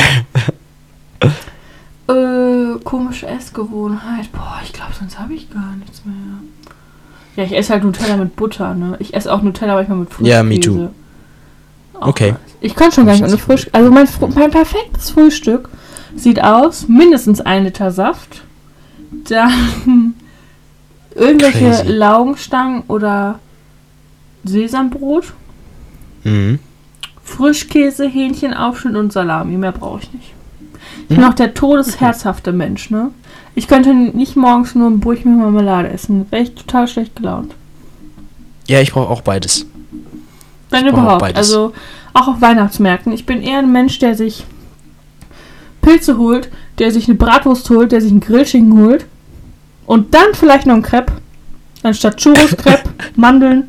äh, 2.07 2.79
komische 2.85 3.27
Essgewohnheit. 3.27 4.31
Boah, 4.31 4.61
ich 4.63 4.71
glaube, 4.71 4.93
sonst 4.97 5.19
habe 5.19 5.33
ich 5.33 5.49
gar 5.51 5.75
nichts 5.77 6.03
mehr. 6.05 6.15
Ja, 7.35 7.43
ich 7.43 7.53
esse 7.55 7.73
halt 7.73 7.83
Nutella 7.83 8.15
mit 8.15 8.37
Butter, 8.37 8.73
ne? 8.75 8.95
Ich 8.99 9.13
esse 9.13 9.31
auch 9.31 9.41
Nutella 9.41 9.75
manchmal 9.75 9.97
mit 9.97 10.09
Frischkäse. 10.09 10.29
Ja, 10.37 10.41
me 10.43 10.57
too. 10.59 10.87
Auch 11.99 12.07
Okay. 12.07 12.31
nice. 12.31 12.39
Ich 12.61 12.75
kann 12.75 12.93
schon 12.93 13.05
gar 13.05 13.13
nicht 13.13 13.25
ohne 13.25 13.37
Frisch. 13.37 13.67
Also 13.73 13.91
mein, 13.91 14.07
mein 14.35 14.51
perfektes 14.51 15.09
Frühstück 15.11 15.67
sieht 16.15 16.43
aus, 16.43 16.87
mindestens 16.87 17.41
ein 17.41 17.63
Liter 17.63 17.91
Saft, 17.91 18.41
dann 19.29 19.51
irgendwelche 21.15 21.59
Crazy. 21.69 21.87
Laugenstangen 21.91 22.83
oder 22.87 23.39
Sesambrot, 24.43 25.33
Mhm. 26.23 26.59
Frischkäse, 27.23 28.07
Hähnchenaufschnitt 28.07 28.95
und 28.95 29.11
salami. 29.11 29.57
Mehr 29.57 29.71
brauche 29.71 30.01
ich 30.03 30.13
nicht. 30.13 30.33
Ich 31.03 31.07
bin 31.07 31.17
Mhm. 31.19 31.23
auch 31.23 31.33
der 31.33 31.53
todesherzhafte 31.55 32.51
Mensch, 32.51 32.89
ne? 32.91 33.09
Ich 33.55 33.67
könnte 33.67 33.93
nicht 33.93 34.35
morgens 34.35 34.75
nur 34.75 34.89
ein 34.89 34.99
Brot 34.99 35.25
mit 35.25 35.37
Marmelade 35.37 35.89
essen. 35.89 36.25
Wäre 36.31 36.43
ich 36.43 36.53
total 36.55 36.87
schlecht 36.87 37.15
gelaunt. 37.15 37.53
Ja, 38.67 38.81
ich 38.81 38.91
brauche 38.93 39.09
auch 39.09 39.21
beides. 39.21 39.65
Wenn 40.69 40.85
Ich 40.85 40.91
brauche 40.91 41.01
auch 41.01 41.03
überhaupt. 41.05 41.21
beides. 41.21 41.37
Also 41.37 41.73
auch 42.13 42.27
auf 42.27 42.41
Weihnachtsmärkten. 42.41 43.11
Ich 43.11 43.25
bin 43.25 43.41
eher 43.41 43.59
ein 43.59 43.71
Mensch, 43.71 43.97
der 43.99 44.15
sich 44.15 44.45
Pilze 45.81 46.17
holt, 46.17 46.50
der 46.79 46.91
sich 46.91 47.05
eine 47.07 47.15
Bratwurst 47.15 47.69
holt, 47.69 47.91
der 47.91 48.01
sich 48.01 48.11
einen 48.11 48.19
Grillschinken 48.19 48.79
holt 48.85 49.05
und 49.85 50.13
dann 50.13 50.33
vielleicht 50.33 50.65
noch 50.67 50.75
ein 50.75 50.81
Crepe. 50.83 51.13
Anstatt 51.83 52.17
Churros, 52.17 52.55
Crepe, 52.57 52.89
Mandeln 53.15 53.63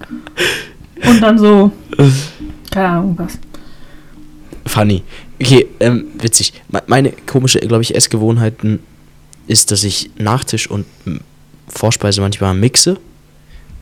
und 1.08 1.20
dann 1.22 1.38
so, 1.38 1.72
keine 2.70 2.88
Ahnung 2.88 3.14
was. 3.18 3.38
Funny. 4.66 5.02
Okay, 5.40 5.66
ähm, 5.80 6.04
witzig. 6.20 6.52
Me- 6.70 6.82
Meine 6.86 7.12
komische, 7.26 7.58
glaube 7.60 7.82
ich, 7.82 7.94
Essgewohnheiten 7.94 8.78
ist, 9.48 9.70
dass 9.72 9.82
ich 9.82 10.10
Nachtisch 10.18 10.70
und 10.70 10.84
m, 11.04 11.20
Vorspeise 11.68 12.20
manchmal 12.20 12.54
mixe. 12.54 12.98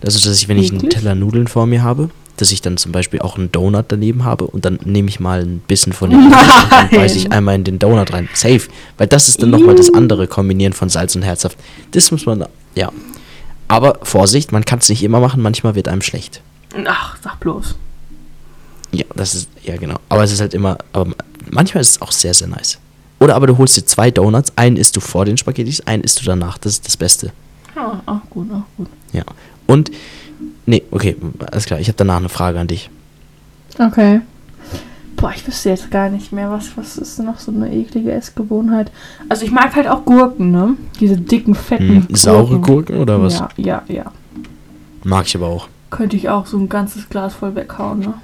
Also, 0.02 0.26
dass 0.26 0.38
ich, 0.40 0.48
wenn 0.48 0.58
ich 0.58 0.70
einen 0.70 0.82
Wirklich? 0.82 1.02
Teller 1.02 1.14
Nudeln 1.14 1.48
vor 1.48 1.66
mir 1.66 1.82
habe, 1.82 2.08
dass 2.40 2.52
ich 2.52 2.62
dann 2.62 2.76
zum 2.76 2.92
Beispiel 2.92 3.20
auch 3.20 3.36
einen 3.36 3.52
Donut 3.52 3.86
daneben 3.88 4.24
habe 4.24 4.46
und 4.46 4.64
dann 4.64 4.78
nehme 4.84 5.08
ich 5.08 5.20
mal 5.20 5.40
ein 5.42 5.58
bisschen 5.60 5.92
von 5.92 6.10
dem 6.10 6.24
Nudeln 6.24 6.40
und 6.40 6.72
dann 6.72 6.90
beiße 6.90 7.18
ich 7.18 7.24
Nein. 7.24 7.32
einmal 7.32 7.54
in 7.56 7.64
den 7.64 7.78
Donut 7.78 8.12
rein. 8.12 8.28
Safe. 8.34 8.62
Weil 8.98 9.06
das 9.06 9.28
ist 9.28 9.42
dann 9.42 9.50
nochmal 9.50 9.74
das 9.74 9.92
andere 9.92 10.26
Kombinieren 10.26 10.72
von 10.72 10.88
Salz 10.88 11.14
und 11.16 11.22
Herzhaft. 11.22 11.58
Das 11.90 12.10
muss 12.10 12.26
man, 12.26 12.44
ja. 12.74 12.90
Aber 13.68 13.98
Vorsicht, 14.02 14.52
man 14.52 14.64
kann 14.64 14.80
es 14.80 14.88
nicht 14.88 15.02
immer 15.02 15.20
machen, 15.20 15.42
manchmal 15.42 15.74
wird 15.74 15.88
einem 15.88 16.02
schlecht. 16.02 16.42
Ach, 16.86 17.16
sag 17.22 17.38
bloß. 17.40 17.76
Ja, 18.92 19.04
das 19.14 19.34
ist, 19.34 19.48
ja 19.62 19.76
genau. 19.76 19.96
Aber 20.08 20.24
es 20.24 20.32
ist 20.32 20.40
halt 20.40 20.54
immer, 20.54 20.78
aber 20.92 21.12
manchmal 21.50 21.80
ist 21.82 21.90
es 21.90 22.02
auch 22.02 22.12
sehr, 22.12 22.34
sehr 22.34 22.48
nice. 22.48 22.78
Oder 23.20 23.36
aber 23.36 23.46
du 23.46 23.58
holst 23.58 23.76
dir 23.76 23.84
zwei 23.84 24.10
Donuts, 24.10 24.52
einen 24.56 24.76
isst 24.76 24.96
du 24.96 25.00
vor 25.00 25.24
den 25.24 25.36
Spaghettis, 25.36 25.80
einen 25.82 26.02
isst 26.02 26.20
du 26.20 26.24
danach. 26.24 26.58
Das 26.58 26.72
ist 26.72 26.86
das 26.86 26.96
Beste. 26.96 27.32
Ja, 27.76 28.02
ach 28.06 28.20
gut, 28.30 28.48
ach 28.52 28.62
gut. 28.76 28.88
Ja. 29.12 29.24
Und, 29.66 29.90
nee, 30.66 30.82
okay, 30.90 31.16
alles 31.50 31.66
klar. 31.66 31.80
Ich 31.80 31.88
habe 31.88 31.96
danach 31.96 32.16
eine 32.16 32.28
Frage 32.28 32.58
an 32.58 32.66
dich. 32.66 32.90
Okay. 33.78 34.20
Boah, 35.16 35.32
ich 35.34 35.46
wüsste 35.46 35.68
jetzt 35.68 35.90
gar 35.90 36.08
nicht 36.08 36.32
mehr, 36.32 36.50
was, 36.50 36.76
was 36.76 36.96
ist 36.96 37.18
denn 37.18 37.26
noch 37.26 37.38
so 37.38 37.52
eine 37.52 37.72
eklige 37.72 38.10
Essgewohnheit. 38.10 38.90
Also 39.28 39.44
ich 39.44 39.50
mag 39.50 39.74
halt 39.76 39.86
auch 39.86 40.04
Gurken, 40.04 40.50
ne? 40.50 40.76
Diese 40.98 41.16
dicken, 41.16 41.54
fetten 41.54 42.06
Hm, 42.08 42.14
saure 42.14 42.58
Gurken 42.58 42.96
oder 42.98 43.20
was? 43.20 43.38
Ja, 43.38 43.48
ja, 43.56 43.82
ja. 43.88 44.12
Mag 45.04 45.26
ich 45.26 45.36
aber 45.36 45.48
auch. 45.48 45.68
Könnte 45.90 46.16
ich 46.16 46.28
auch 46.30 46.46
so 46.46 46.56
ein 46.56 46.68
ganzes 46.68 47.08
Glas 47.08 47.34
voll 47.34 47.54
weghauen, 47.54 48.00
ne? 48.00 48.14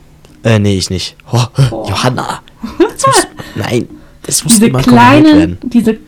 Äh, 0.42 0.58
nee, 0.58 0.78
ich 0.78 0.88
nicht. 0.88 1.16
Oh, 1.30 1.42
Boah. 1.68 1.88
Johanna! 1.88 2.40
Das 2.78 3.06
muss, 3.06 3.26
nein, 3.56 3.88
das 4.22 4.44
muss 4.44 4.58
Diese 4.58 4.70
kleinen, 4.70 5.58
diese 5.62 5.98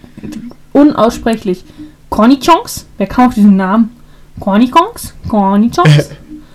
unaussprechlich 0.72 1.64
Cornichons, 2.08 2.86
wer 2.96 3.06
kauft 3.06 3.36
diesen 3.36 3.56
Namen? 3.56 3.90
Cornichons? 4.40 5.14
Cornichons? 5.28 6.10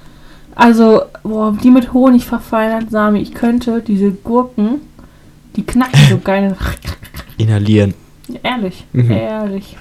also, 0.55 1.01
boah, 1.23 1.55
die 1.63 1.71
mit 1.71 1.93
Honig 1.93 2.25
verfeinert, 2.25 2.89
Sami, 2.91 3.19
ich 3.19 3.33
könnte 3.33 3.81
diese 3.81 4.11
Gurken, 4.11 4.81
die 5.55 5.63
knacken 5.63 5.99
so 6.09 6.17
geil. 6.19 6.55
Inhalieren. 7.37 7.93
Ehrlich, 8.41 8.85
Mhm. 8.93 9.11
ehrlich. 9.11 9.77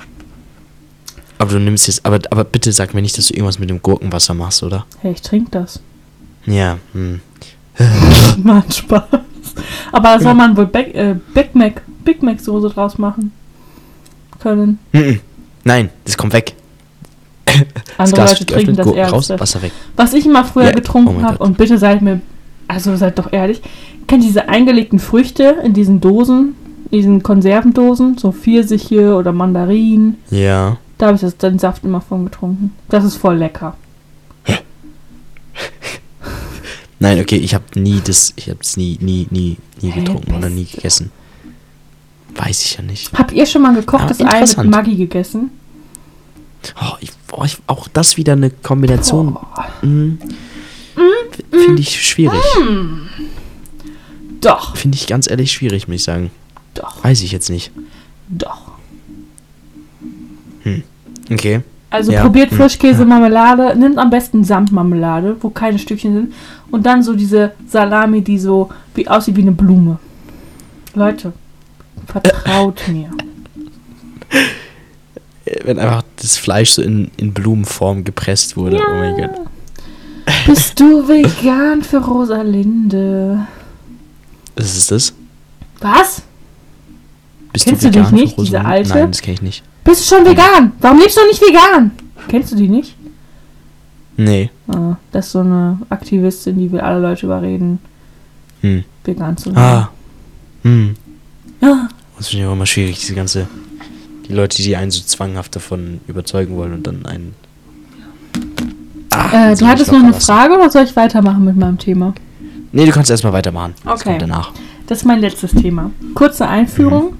Aber 1.38 1.52
du 1.52 1.59
nimmst 1.61 1.87
jetzt, 1.88 2.04
aber, 2.06 2.21
aber 2.30 2.44
bitte 2.44 2.71
sag 2.73 2.94
mir 2.94 3.02
nicht, 3.02 3.16
dass 3.18 3.28
du 3.28 3.35
irgendwas 3.35 3.59
mit 3.59 3.68
dem 3.71 3.82
Gurkenwasser 3.82 4.35
machst, 4.35 4.62
oder? 4.62 4.87
Hey, 5.00 5.12
ich 5.12 5.23
trinke 5.23 5.50
das. 5.50 5.80
Ja, 6.47 6.78
hm. 6.92 7.21
Mann, 8.42 8.64
Spaß. 8.71 9.02
Aber 9.92 10.09
da 10.09 10.21
soll 10.21 10.35
man 10.35 10.56
wohl 10.56 10.66
Big, 10.66 10.94
äh, 10.94 11.16
Big 11.35 11.54
Mac, 11.54 11.82
Big 12.04 12.23
Mac 12.23 12.40
Soße 12.40 12.68
draus 12.71 12.97
machen 12.99 13.32
können. 14.40 14.78
Mhm. 14.92 15.21
Nein, 15.64 15.90
das 16.04 16.16
kommt 16.16 16.32
weg. 16.32 16.54
Andere 18.02 18.25
Leute 18.25 18.47
trinken 18.47 18.76
das 18.76 18.87
Gurken 18.87 19.04
raus. 19.04 19.30
Wasser 19.30 19.62
weg. 19.62 19.73
Was 19.97 20.14
ich 20.14 20.26
immer 20.26 20.44
früher 20.44 20.71
oh 20.71 20.75
getrunken 20.75 21.16
mein 21.16 21.25
habe, 21.25 21.38
und 21.38 21.56
bitte 21.56 21.78
seid 21.78 22.02
mir, 22.02 22.21
also 22.68 22.97
seid 22.97 23.18
doch 23.18 23.32
ehrlich, 23.32 23.62
kennt 24.06 24.25
diese 24.25 24.49
eingelegten 24.49 24.99
Früchte 24.99 25.56
in 25.64 25.73
diesen 25.73 26.00
Dosen, 26.00 26.54
in 26.90 26.99
diesen 26.99 27.23
Konservendosen, 27.23 28.18
so 28.18 28.32
Pfirsiche 28.32 29.14
oder 29.14 29.32
Mandarinen. 29.32 30.18
Ja. 30.30 30.78
Da 30.99 31.06
habe 31.06 31.16
ich 31.16 31.23
das, 31.23 31.37
den 31.37 31.59
Saft 31.59 31.85
immer 31.85 32.00
von 32.00 32.25
getrunken. 32.25 32.73
Das 32.88 33.04
ist 33.04 33.16
voll 33.16 33.37
lecker. 33.37 33.76
Nein, 37.02 37.18
okay, 37.18 37.37
ich 37.37 37.52
habe 37.52 37.64
nie 37.75 38.00
das, 38.04 38.32
ich 38.37 38.49
habe 38.49 38.61
es 38.62 38.76
nie, 38.76 38.97
nie, 39.00 39.26
nie, 39.30 39.56
nie 39.80 39.90
getrunken 39.90 40.37
oder 40.37 40.49
nie 40.49 40.64
gegessen. 40.64 41.11
Weiß 42.37 42.64
ich 42.64 42.76
ja 42.76 42.82
nicht. 42.82 43.12
Habt 43.12 43.32
ihr 43.32 43.44
schon 43.44 43.62
mal 43.62 43.75
gekochtes 43.75 44.21
Ei 44.21 44.40
mit. 44.40 44.71
Maggi 44.71 44.94
gegessen? 44.94 45.50
Oh, 46.81 46.95
ich, 47.00 47.11
oh, 47.33 47.45
ich, 47.45 47.59
auch 47.66 47.88
das 47.88 48.16
wieder 48.16 48.33
eine 48.35 48.50
Kombination. 48.50 49.35
Boah. 49.35 49.69
mm, 49.83 50.19
Finde 51.50 51.81
ich 51.81 52.00
schwierig. 52.07 52.40
Doch, 54.40 54.76
Finde 54.76 54.97
ich 54.97 55.07
ganz 55.07 55.28
ehrlich 55.31 55.52
schwierig, 55.52 55.87
muss 55.88 55.97
ich 55.97 56.02
sagen. 56.04 56.31
doch, 56.75 57.02
Weiß 57.04 57.23
ich 57.23 57.33
jetzt 57.33 57.50
nicht. 57.50 57.71
doch. 58.28 58.73
Okay. 61.31 61.61
Also 61.90 62.11
Ja. 62.12 62.23
probiert 62.23 62.50
Hm. 62.50 62.57
Frischkäse, 62.59 63.04
Marmelade, 63.04 63.76
nimmt 63.78 63.99
am 63.99 64.11
besten 64.11 64.45
Samtmarmelade, 64.45 65.37
wo 65.40 65.50
keine 65.50 65.78
Stückchen 65.78 66.14
sind. 66.14 66.35
Und 66.71 66.85
dann 66.87 67.02
so 67.02 67.12
diese 67.14 67.52
Salami, 67.69 68.23
die 68.23 68.38
so 68.38 68.71
wie 68.95 69.07
aussieht 69.09 69.37
wie 69.37 69.42
eine 69.42 69.52
Blume. 69.52 69.99
Leute, 70.95 71.33
vertraut 72.07 72.83
mir. 72.88 73.11
Äh, 75.45 75.61
Wenn 75.64 75.78
einfach 75.78 76.02
das 76.23 76.37
Fleisch 76.38 76.71
so 76.71 76.83
in, 76.83 77.11
in 77.17 77.33
Blumenform 77.33 78.05
gepresst 78.05 78.57
wurde. 78.57 78.81
Oh 78.87 78.95
mein 78.95 79.17
Gott. 79.17 79.31
Bist 80.47 80.79
du 80.79 81.07
vegan 81.09 81.83
für 81.83 81.99
Rosalinde? 81.99 83.47
Was 84.57 84.76
ist 84.76 84.91
das? 84.91 85.14
Was? 85.81 86.23
Bist 87.52 87.67
Kennst 87.67 87.85
du 87.85 87.91
dich 87.91 88.00
vegan, 88.00 88.14
nicht, 88.14 88.35
Frau 88.37 88.43
diese 88.45 88.57
Rosalinde? 88.59 88.71
alte? 88.75 88.88
Nein, 88.95 89.11
das 89.11 89.21
kenne 89.23 89.35
ich 89.35 89.43
nicht. 89.43 89.62
Bist 89.85 90.00
du 90.11 90.14
schon 90.17 90.25
vegan? 90.25 90.73
Warum 90.81 90.99
lebst 90.99 91.17
du 91.17 91.26
nicht 91.26 91.41
vegan? 91.43 91.91
Kennst 92.29 92.52
du 92.52 92.57
die 92.57 92.69
nicht? 92.69 92.95
Nee. 94.17 94.50
Ah, 94.69 94.97
das 95.11 95.26
ist 95.26 95.33
so 95.33 95.41
eine 95.41 95.79
Aktivistin, 95.88 96.59
die 96.59 96.71
will 96.71 96.81
alle 96.81 97.00
Leute 97.00 97.26
überreden, 97.26 97.79
Hm. 98.61 98.85
vegan 99.05 99.37
zu 99.37 99.47
werden. 99.47 99.59
Ah. 99.59 99.91
Hm. 100.62 100.95
Ja. 101.61 101.88
Das 102.17 102.29
finde 102.29 102.45
ich 102.45 102.49
auch 102.49 102.52
immer 102.52 102.67
schwierig, 102.67 103.00
diese 103.00 103.14
ganze. 103.14 103.49
Die 104.29 104.33
Leute, 104.35 104.62
die 104.62 104.76
einen 104.76 104.91
so 104.91 105.02
zwanghaft 105.02 105.55
davon 105.57 106.00
überzeugen 106.07 106.57
wollen 106.57 106.73
und 106.75 106.87
dann 106.87 107.05
einen. 107.07 107.35
Ah, 109.11 109.50
Äh, 109.52 109.57
du 109.57 109.67
hattest 109.67 109.93
noch 109.93 109.99
eine 109.99 110.11
lassen. 110.12 110.21
Frage 110.26 110.55
oder 110.55 110.71
soll 110.71 110.85
ich 110.85 110.97
weitermachen 110.97 111.45
mit 111.45 111.57
meinem 111.57 111.79
Thema? 111.79 112.14
Nee, 112.73 112.87
du 112.87 112.93
kannst 112.93 113.11
erstmal 113.11 113.33
weitermachen. 113.33 113.75
Das 113.85 114.00
Okay. 114.00 114.11
kommt 114.11 114.23
danach. 114.23 114.52
Das 114.87 114.99
ist 114.99 115.05
mein 115.05 115.21
letztes 115.21 115.52
Thema. 115.52 115.91
Kurze 116.14 116.49
Einführung. 116.49 117.14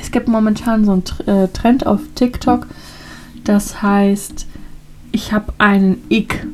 Es 0.00 0.10
gibt 0.10 0.26
momentan 0.28 0.84
so 0.84 0.92
einen 0.92 1.04
äh, 1.26 1.48
Trend 1.48 1.86
auf 1.86 2.00
TikTok, 2.14 2.66
das 3.44 3.82
heißt, 3.82 4.46
ich 5.12 5.32
habe 5.32 5.52
einen 5.58 6.02
Ick. 6.08 6.46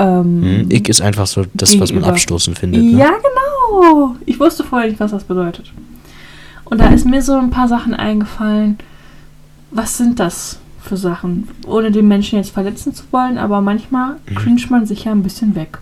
Ähm, 0.00 0.42
Hm. 0.42 0.66
Ich 0.70 0.88
ist 0.88 1.00
einfach 1.02 1.26
so 1.26 1.44
das, 1.54 1.70
was 1.74 1.78
man 1.78 1.86
Gegenüber. 1.88 2.08
abstoßen 2.08 2.54
findet. 2.56 2.82
Ne? 2.82 2.98
Ja, 2.98 3.10
genau. 3.10 4.16
Ich 4.26 4.40
wusste 4.40 4.64
vorher 4.64 4.88
nicht, 4.88 4.98
was 4.98 5.10
das 5.12 5.24
bedeutet. 5.24 5.70
Und 6.70 6.80
da 6.80 6.88
ist 6.88 7.04
mir 7.04 7.20
so 7.22 7.34
ein 7.36 7.50
paar 7.50 7.68
Sachen 7.68 7.94
eingefallen. 7.94 8.78
Was 9.72 9.98
sind 9.98 10.20
das 10.20 10.58
für 10.80 10.96
Sachen? 10.96 11.48
Ohne 11.66 11.90
den 11.90 12.08
Menschen 12.08 12.36
jetzt 12.38 12.50
verletzen 12.52 12.94
zu 12.94 13.04
wollen, 13.10 13.38
aber 13.38 13.60
manchmal 13.60 14.16
Mhm. 14.28 14.34
cringe 14.36 14.62
man 14.70 14.86
sich 14.86 15.04
ja 15.04 15.12
ein 15.12 15.22
bisschen 15.22 15.54
weg. 15.54 15.78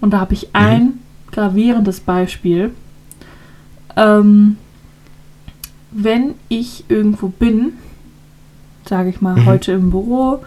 Und 0.00 0.10
da 0.12 0.20
habe 0.20 0.34
ich 0.34 0.48
ein 0.54 0.94
gravierendes 1.32 2.00
Beispiel. 2.00 2.72
Ähm, 3.96 4.56
wenn 5.92 6.34
ich 6.48 6.84
irgendwo 6.88 7.28
bin, 7.28 7.72
sage 8.86 9.08
ich 9.08 9.20
mal, 9.20 9.36
Mhm. 9.36 9.46
heute 9.46 9.72
im 9.72 9.90
Büro, 9.90 10.40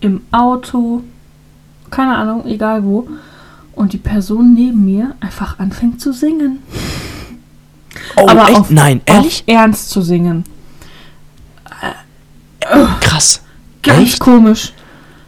im 0.00 0.22
Auto, 0.30 1.02
keine 1.90 2.16
Ahnung, 2.16 2.46
egal 2.46 2.84
wo, 2.84 3.08
und 3.74 3.92
die 3.92 3.98
Person 3.98 4.54
neben 4.54 4.84
mir 4.84 5.14
einfach 5.20 5.58
anfängt 5.58 6.00
zu 6.00 6.12
singen. 6.12 6.58
Oh, 8.22 8.28
Aber 8.28 8.48
echt? 8.48 8.58
auf- 8.58 8.70
Nein, 8.70 9.00
ehrlich? 9.06 9.44
Auf 9.46 9.54
ernst 9.54 9.90
zu 9.90 10.02
singen. 10.02 10.44
Krass. 13.00 13.42
Ganz 13.82 14.02
Echt? 14.02 14.20
komisch. 14.20 14.72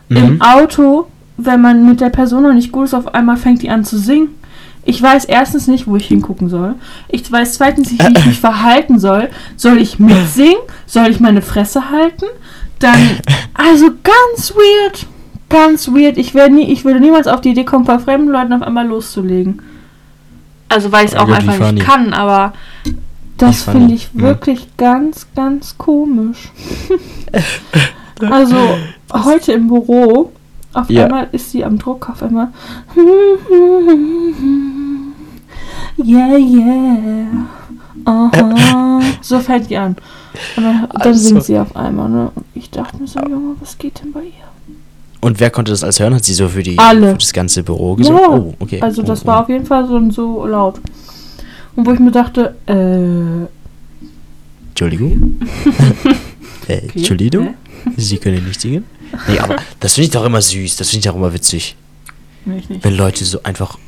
Mhm. 0.08 0.16
Im 0.16 0.42
Auto, 0.42 1.06
wenn 1.36 1.60
man 1.60 1.86
mit 1.86 2.00
der 2.00 2.10
Person 2.10 2.42
noch 2.42 2.52
nicht 2.52 2.72
gut 2.72 2.86
ist, 2.86 2.94
auf 2.94 3.14
einmal 3.14 3.36
fängt 3.36 3.62
die 3.62 3.70
an 3.70 3.84
zu 3.84 3.98
singen. 3.98 4.28
Ich 4.84 5.00
weiß 5.00 5.26
erstens 5.26 5.66
nicht, 5.66 5.86
wo 5.86 5.96
ich 5.96 6.06
hingucken 6.08 6.48
soll. 6.48 6.74
Ich 7.08 7.30
weiß 7.30 7.54
zweitens 7.54 7.90
nicht, 7.92 8.02
wie 8.06 8.18
ich 8.18 8.26
mich 8.26 8.40
verhalten 8.40 8.98
soll. 8.98 9.28
Soll 9.56 9.78
ich 9.78 9.98
mitsingen? 9.98 10.56
Soll 10.86 11.08
ich 11.08 11.20
meine 11.20 11.42
Fresse 11.42 11.90
halten? 11.90 12.26
Dann, 12.78 12.98
also 13.54 13.86
ganz 14.02 14.52
weird. 14.54 15.06
Ganz 15.48 15.88
weird. 15.88 16.16
Ich, 16.16 16.34
nie, 16.34 16.72
ich 16.72 16.84
würde 16.84 17.00
niemals 17.00 17.26
auf 17.26 17.40
die 17.40 17.50
Idee 17.50 17.64
kommen, 17.64 17.84
bei 17.84 17.98
fremden 17.98 18.28
Leuten 18.30 18.52
auf 18.52 18.62
einmal 18.62 18.86
loszulegen. 18.86 19.62
Also, 20.70 20.90
weil 20.92 21.04
ich 21.04 21.12
es 21.12 21.16
auch 21.18 21.28
einfach 21.28 21.54
funny. 21.56 21.72
nicht 21.72 21.86
kann, 21.86 22.14
aber 22.14 22.54
das 23.36 23.64
finde 23.64 23.92
ich 23.94 24.08
Ja. 24.14 24.20
wirklich 24.22 24.68
ganz, 24.76 25.26
ganz 25.34 25.76
komisch. 25.76 26.50
also, 28.30 28.56
heute 29.12 29.52
im 29.52 29.68
Büro, 29.68 30.32
auf 30.72 30.88
Ja. 30.88 31.04
einmal 31.04 31.28
ist 31.32 31.50
sie 31.50 31.64
am 31.64 31.78
Druck, 31.78 32.08
auf 32.08 32.22
einmal. 32.22 32.48
Yeah, 36.02 36.36
yeah. 36.38 37.26
Aha. 38.06 39.00
So 39.20 39.38
fängt 39.40 39.68
die 39.68 39.76
an. 39.76 39.96
Und 40.56 40.64
dann, 40.64 40.88
dann 40.88 41.02
Also. 41.02 41.28
singt 41.28 41.44
sie 41.44 41.58
auf 41.58 41.76
einmal, 41.76 42.08
ne? 42.08 42.30
Und 42.34 42.44
ich 42.54 42.70
dachte 42.70 42.96
mir 42.98 43.06
so, 43.06 43.20
Junge, 43.20 43.56
was 43.60 43.76
geht 43.76 44.00
denn 44.02 44.12
bei 44.12 44.22
ihr? 44.22 44.49
Und 45.20 45.38
wer 45.38 45.50
konnte 45.50 45.70
das 45.70 45.84
alles 45.84 46.00
hören? 46.00 46.14
Hat 46.14 46.24
sie 46.24 46.34
so 46.34 46.48
für, 46.48 46.62
die, 46.62 46.76
für 46.76 47.14
das 47.14 47.32
ganze 47.32 47.62
Büro 47.62 47.94
gesungen? 47.94 48.22
Ja, 48.22 48.28
Oh, 48.30 48.54
okay. 48.58 48.80
Also 48.80 49.02
oh, 49.02 49.04
das 49.04 49.24
oh. 49.24 49.26
war 49.26 49.42
auf 49.42 49.48
jeden 49.48 49.66
Fall 49.66 49.86
so, 49.86 50.10
so 50.10 50.46
laut. 50.46 50.80
Und 51.76 51.86
wo 51.86 51.92
ich 51.92 52.00
mir 52.00 52.10
dachte, 52.10 52.56
äh, 52.66 53.46
Entschuldigung? 54.68 55.40
äh, 56.68 56.80
Entschuldigung? 56.94 57.48
hä? 57.48 57.90
Sie 57.96 58.18
können 58.18 58.46
nicht 58.46 58.60
singen? 58.60 58.84
Nee, 59.28 59.38
aber 59.38 59.56
das 59.78 59.94
finde 59.94 60.06
ich 60.06 60.10
doch 60.10 60.24
immer 60.24 60.40
süß. 60.40 60.76
Das 60.76 60.88
finde 60.90 61.06
ich 61.06 61.10
auch 61.10 61.16
immer 61.16 61.32
witzig. 61.32 61.76
Nee. 62.44 62.62
Wenn 62.80 62.94
Leute 62.94 63.24
so 63.24 63.42
einfach 63.42 63.78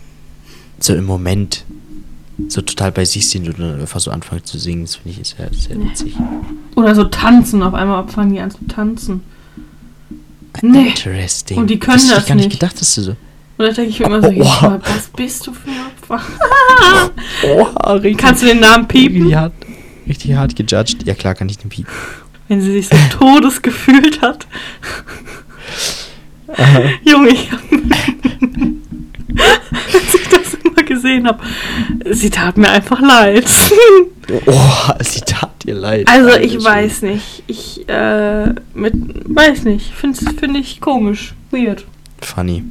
so 0.81 0.95
im 0.95 1.05
Moment 1.05 1.65
so 2.49 2.61
total 2.61 2.93
bei 2.93 3.05
sich 3.05 3.29
sind 3.29 3.47
und 3.49 3.59
dann 3.59 3.81
einfach 3.81 4.01
so 4.01 4.11
anfangen 4.11 4.45
zu 4.45 4.59
singen. 4.59 4.83
Das 4.83 4.97
finde 4.97 5.21
ich 5.21 5.29
sehr, 5.29 5.51
sehr 5.53 5.79
witzig. 5.79 6.15
Oder 6.77 6.95
so 6.95 7.05
tanzen, 7.05 7.63
auf 7.63 7.75
einmal 7.75 8.07
fangen 8.09 8.33
die 8.33 8.41
an 8.41 8.51
zu 8.51 8.67
tanzen. 8.67 9.23
Nee. 10.61 10.89
Interesting. 10.89 11.59
Und 11.59 11.69
die 11.71 11.79
können 11.79 11.97
das 11.99 12.09
das 12.09 12.19
ich 12.23 12.27
gar 12.29 12.35
nicht 12.35 12.51
gedacht, 12.51 12.81
dass 12.81 12.95
du 12.95 13.03
so. 13.03 13.11
Und 13.13 13.67
da 13.67 13.73
denke 13.73 13.91
ich 13.91 14.01
mir 14.01 14.07
immer 14.07 14.21
so, 14.23 14.29
Oh, 14.29 14.67
oh. 14.67 14.79
Was 14.85 15.09
bist 15.17 15.47
du 15.47 15.53
für 15.53 15.69
ein 15.71 15.77
Opfer? 15.87 16.21
Oh, 17.45 17.93
richtig, 17.95 18.19
Kannst 18.19 18.43
du 18.43 18.47
den 18.47 18.61
Namen 18.61 18.87
piepen? 18.87 19.23
richtig 19.23 19.37
hart, 19.37 19.53
richtig 20.09 20.35
hart 20.35 20.57
gejudged. 20.57 21.07
Ja 21.07 21.15
klar, 21.15 21.35
kann 21.35 21.49
ich 21.49 21.59
den 21.59 21.71
piepen. 21.71 21.91
Wenn 22.49 22.61
sie 22.61 22.73
sich 22.73 22.89
so 22.89 22.97
todes 23.19 23.63
gefühlt 23.63 24.21
hat. 24.21 24.47
Junge, 27.05 27.31
ich 27.31 27.51
hab, 27.51 27.61
als 29.95 30.15
ich 30.15 30.29
das 30.29 30.55
immer 30.63 30.83
gesehen 30.85 31.27
habe, 31.27 31.43
sie 32.11 32.29
tat 32.31 32.57
mir 32.59 32.69
einfach 32.69 33.01
leid. 33.01 33.47
Oh, 34.47 34.93
sie 35.01 35.21
tat 35.21 35.52
dir 35.65 35.75
leid. 35.75 36.09
Also 36.09 36.37
ich 36.39 36.53
schön. 36.53 36.65
weiß 36.65 37.03
nicht. 37.03 37.43
Ich 37.47 37.89
äh, 37.89 38.47
mit 38.75 38.95
weiß 38.95 39.65
nicht. 39.65 39.93
Finde 39.93 40.19
find 40.19 40.57
ich 40.57 40.81
komisch. 40.81 41.35
Weird. 41.51 41.85
Funny. 42.21 42.65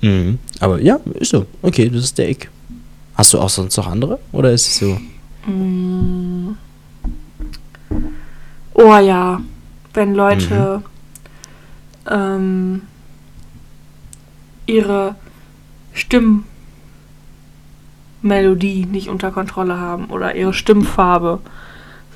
Mhm. 0.00 0.38
Aber 0.60 0.80
ja, 0.80 1.00
ist 1.14 1.30
so. 1.30 1.46
Okay, 1.62 1.88
das 1.88 2.04
ist 2.04 2.18
der 2.18 2.30
Ick. 2.30 2.50
Hast 3.14 3.32
du 3.32 3.40
auch 3.40 3.48
sonst 3.48 3.76
noch 3.76 3.86
andere? 3.86 4.18
Oder 4.32 4.52
ist 4.52 4.66
es 4.66 4.78
so? 4.78 4.98
Mm. 5.50 6.56
Oh 8.74 8.96
ja. 8.98 9.40
Wenn 9.92 10.14
Leute 10.14 10.82
ähm, 12.08 12.82
ihre 14.66 15.16
Stimmmelodie 15.92 16.46
nicht 18.86 19.08
unter 19.08 19.32
Kontrolle 19.32 19.78
haben 19.78 20.06
oder 20.06 20.36
ihre 20.36 20.52
Stimmfarbe, 20.52 21.40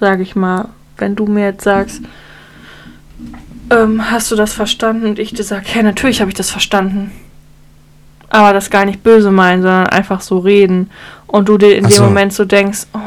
sage 0.03 0.23
ich 0.25 0.35
mal. 0.35 0.69
Wenn 0.99 1.15
du 1.15 1.27
mir 1.27 1.45
jetzt 1.45 1.62
sagst, 1.62 2.03
ähm, 3.71 4.11
hast 4.11 4.31
du 4.33 4.37
das 4.37 4.53
verstanden? 4.53 5.07
Und 5.07 5.19
ich 5.21 5.33
dir 5.33 5.45
sage, 5.45 5.65
ja, 5.75 5.83
natürlich 5.83 6.21
habe 6.21 6.29
ich 6.31 6.37
das 6.37 6.51
verstanden. 6.51 7.12
Aber 8.29 8.53
das 8.53 8.69
gar 8.71 8.85
nicht 8.85 9.03
böse 9.05 9.31
meinen, 9.31 9.62
sondern 9.62 9.87
einfach 9.87 10.21
so 10.21 10.38
reden. 10.38 10.91
Und 11.29 11.49
du 11.49 11.57
dir 11.57 11.77
in 11.77 11.85
Ach 11.87 11.91
dem 11.91 11.97
so. 11.99 12.05
Moment 12.05 12.33
so 12.33 12.45
denkst, 12.45 12.87
oh. 12.95 12.99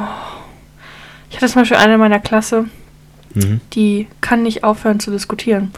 Ich 1.29 1.36
hatte 1.36 1.47
zum 1.51 1.63
Beispiel 1.63 1.77
eine 1.77 1.95
in 1.95 1.99
meiner 1.99 2.19
Klasse, 2.19 2.65
Mhm. 3.34 3.60
die 3.73 4.08
kann 4.21 4.43
nicht 4.43 4.63
aufhören 4.63 5.01
zu 5.01 5.12
diskutieren. 5.12 5.71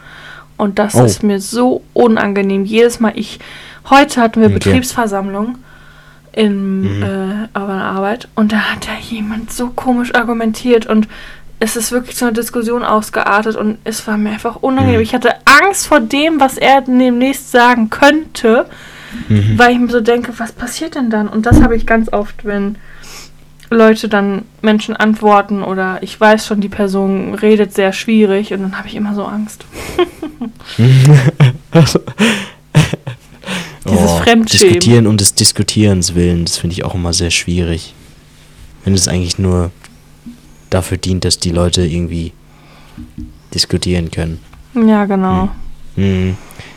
Und 0.56 0.78
das 0.78 0.94
Oh. 0.94 1.04
ist 1.04 1.24
mir 1.24 1.40
so 1.40 1.82
unangenehm. 1.94 2.64
Jedes 2.64 3.00
Mal, 3.00 3.12
ich. 3.16 3.40
Heute 3.90 4.20
hatten 4.20 4.40
wir 4.40 4.46
Okay. 4.48 4.58
Betriebsversammlung 4.60 5.58
in 6.38 6.82
Mhm. 6.98 7.02
äh, 7.02 7.48
auf 7.58 7.68
einer 7.68 7.84
Arbeit 7.84 8.28
und 8.36 8.52
da 8.52 8.58
hat 8.58 8.86
da 8.86 8.92
jemand 9.00 9.52
so 9.52 9.68
komisch 9.70 10.14
argumentiert 10.14 10.86
und 10.86 11.08
es 11.58 11.74
ist 11.74 11.90
wirklich 11.90 12.14
zu 12.16 12.26
einer 12.26 12.34
Diskussion 12.34 12.84
ausgeartet 12.84 13.56
und 13.56 13.78
es 13.82 14.06
war 14.06 14.16
mir 14.16 14.30
einfach 14.30 14.56
unangenehm. 14.56 14.98
Mhm. 14.98 15.02
Ich 15.02 15.14
hatte 15.14 15.34
Angst 15.44 15.88
vor 15.88 15.98
dem, 15.98 16.38
was 16.38 16.56
er 16.56 16.82
demnächst 16.82 17.50
sagen 17.50 17.90
könnte, 17.90 18.66
Mhm. 19.28 19.58
weil 19.58 19.72
ich 19.72 19.78
mir 19.80 19.88
so 19.88 20.00
denke, 20.00 20.32
was 20.38 20.52
passiert 20.52 20.94
denn 20.94 21.10
dann? 21.10 21.26
Und 21.28 21.46
das 21.46 21.60
habe 21.60 21.74
ich 21.74 21.86
ganz 21.86 22.12
oft, 22.12 22.44
wenn 22.44 22.76
Leute 23.70 24.08
dann 24.08 24.42
Menschen 24.62 24.94
antworten 24.96 25.62
oder 25.64 25.98
ich 26.02 26.18
weiß 26.20 26.46
schon, 26.46 26.60
die 26.60 26.68
Person 26.68 27.34
redet 27.34 27.74
sehr 27.74 27.92
schwierig 27.92 28.52
und 28.52 28.62
dann 28.62 28.78
habe 28.78 28.86
ich 28.86 28.94
immer 28.94 29.14
so 29.14 29.24
Angst. 29.24 29.64
Dieses 33.90 34.12
Fremdschämen. 34.12 34.72
Diskutieren 34.74 35.06
um 35.06 35.16
des 35.16 35.34
Diskutierens 35.34 36.14
willen, 36.14 36.44
das 36.44 36.58
finde 36.58 36.74
ich 36.74 36.84
auch 36.84 36.94
immer 36.94 37.12
sehr 37.12 37.30
schwierig. 37.30 37.94
Wenn 38.84 38.94
es 38.94 39.08
eigentlich 39.08 39.38
nur 39.38 39.70
dafür 40.70 40.98
dient, 40.98 41.24
dass 41.24 41.38
die 41.38 41.50
Leute 41.50 41.84
irgendwie 41.86 42.32
diskutieren 43.54 44.10
können. 44.10 44.40
Ja, 44.74 45.04
genau. 45.06 45.50
Mhm. 45.96 46.36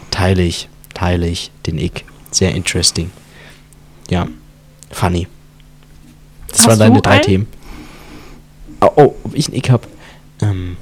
Teile 0.10 0.43
ich, 0.43 0.69
teile 0.93 1.28
ich 1.28 1.52
den 1.65 1.78
Ick. 1.78 2.06
Sehr 2.32 2.54
interesting. 2.56 3.12
Ja, 4.10 4.28
funny. 4.89 5.28
Das 6.47 6.60
Hast 6.60 6.67
waren 6.67 6.80
deine 6.80 7.02
drei 7.02 7.12
einen? 7.12 7.24
Themen. 7.24 7.47
Oh, 8.82 8.89
oh, 8.95 9.15
ob 9.24 9.36
ich 9.36 9.47
einen 9.47 9.58
Ick 9.58 9.69
habe? 9.69 9.88
Ähm, 10.41 10.78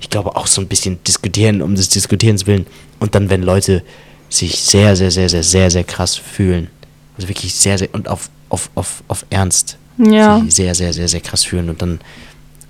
ich 0.00 0.10
glaube 0.10 0.36
auch 0.36 0.46
so 0.46 0.60
ein 0.60 0.68
bisschen 0.68 1.02
diskutieren 1.04 1.62
um 1.62 1.74
des 1.74 1.88
Diskutierens 1.88 2.46
willen. 2.46 2.66
Und 3.00 3.14
dann, 3.14 3.30
wenn 3.30 3.42
Leute 3.42 3.82
sich 4.28 4.60
sehr, 4.60 4.94
sehr, 4.96 5.10
sehr, 5.10 5.28
sehr, 5.28 5.42
sehr, 5.42 5.70
sehr 5.70 5.84
krass 5.84 6.16
fühlen. 6.16 6.68
Also 7.16 7.28
wirklich 7.28 7.54
sehr, 7.54 7.78
sehr, 7.78 7.88
und 7.92 8.08
auf, 8.08 8.30
auf, 8.48 8.70
auf, 8.74 9.02
auf 9.08 9.26
Ernst. 9.30 9.76
Ja. 9.98 10.40
Sich 10.40 10.54
sehr, 10.54 10.74
sehr, 10.74 10.92
sehr, 10.92 11.08
sehr 11.08 11.20
krass 11.20 11.44
fühlen 11.44 11.68
und 11.70 11.82
dann 11.82 12.00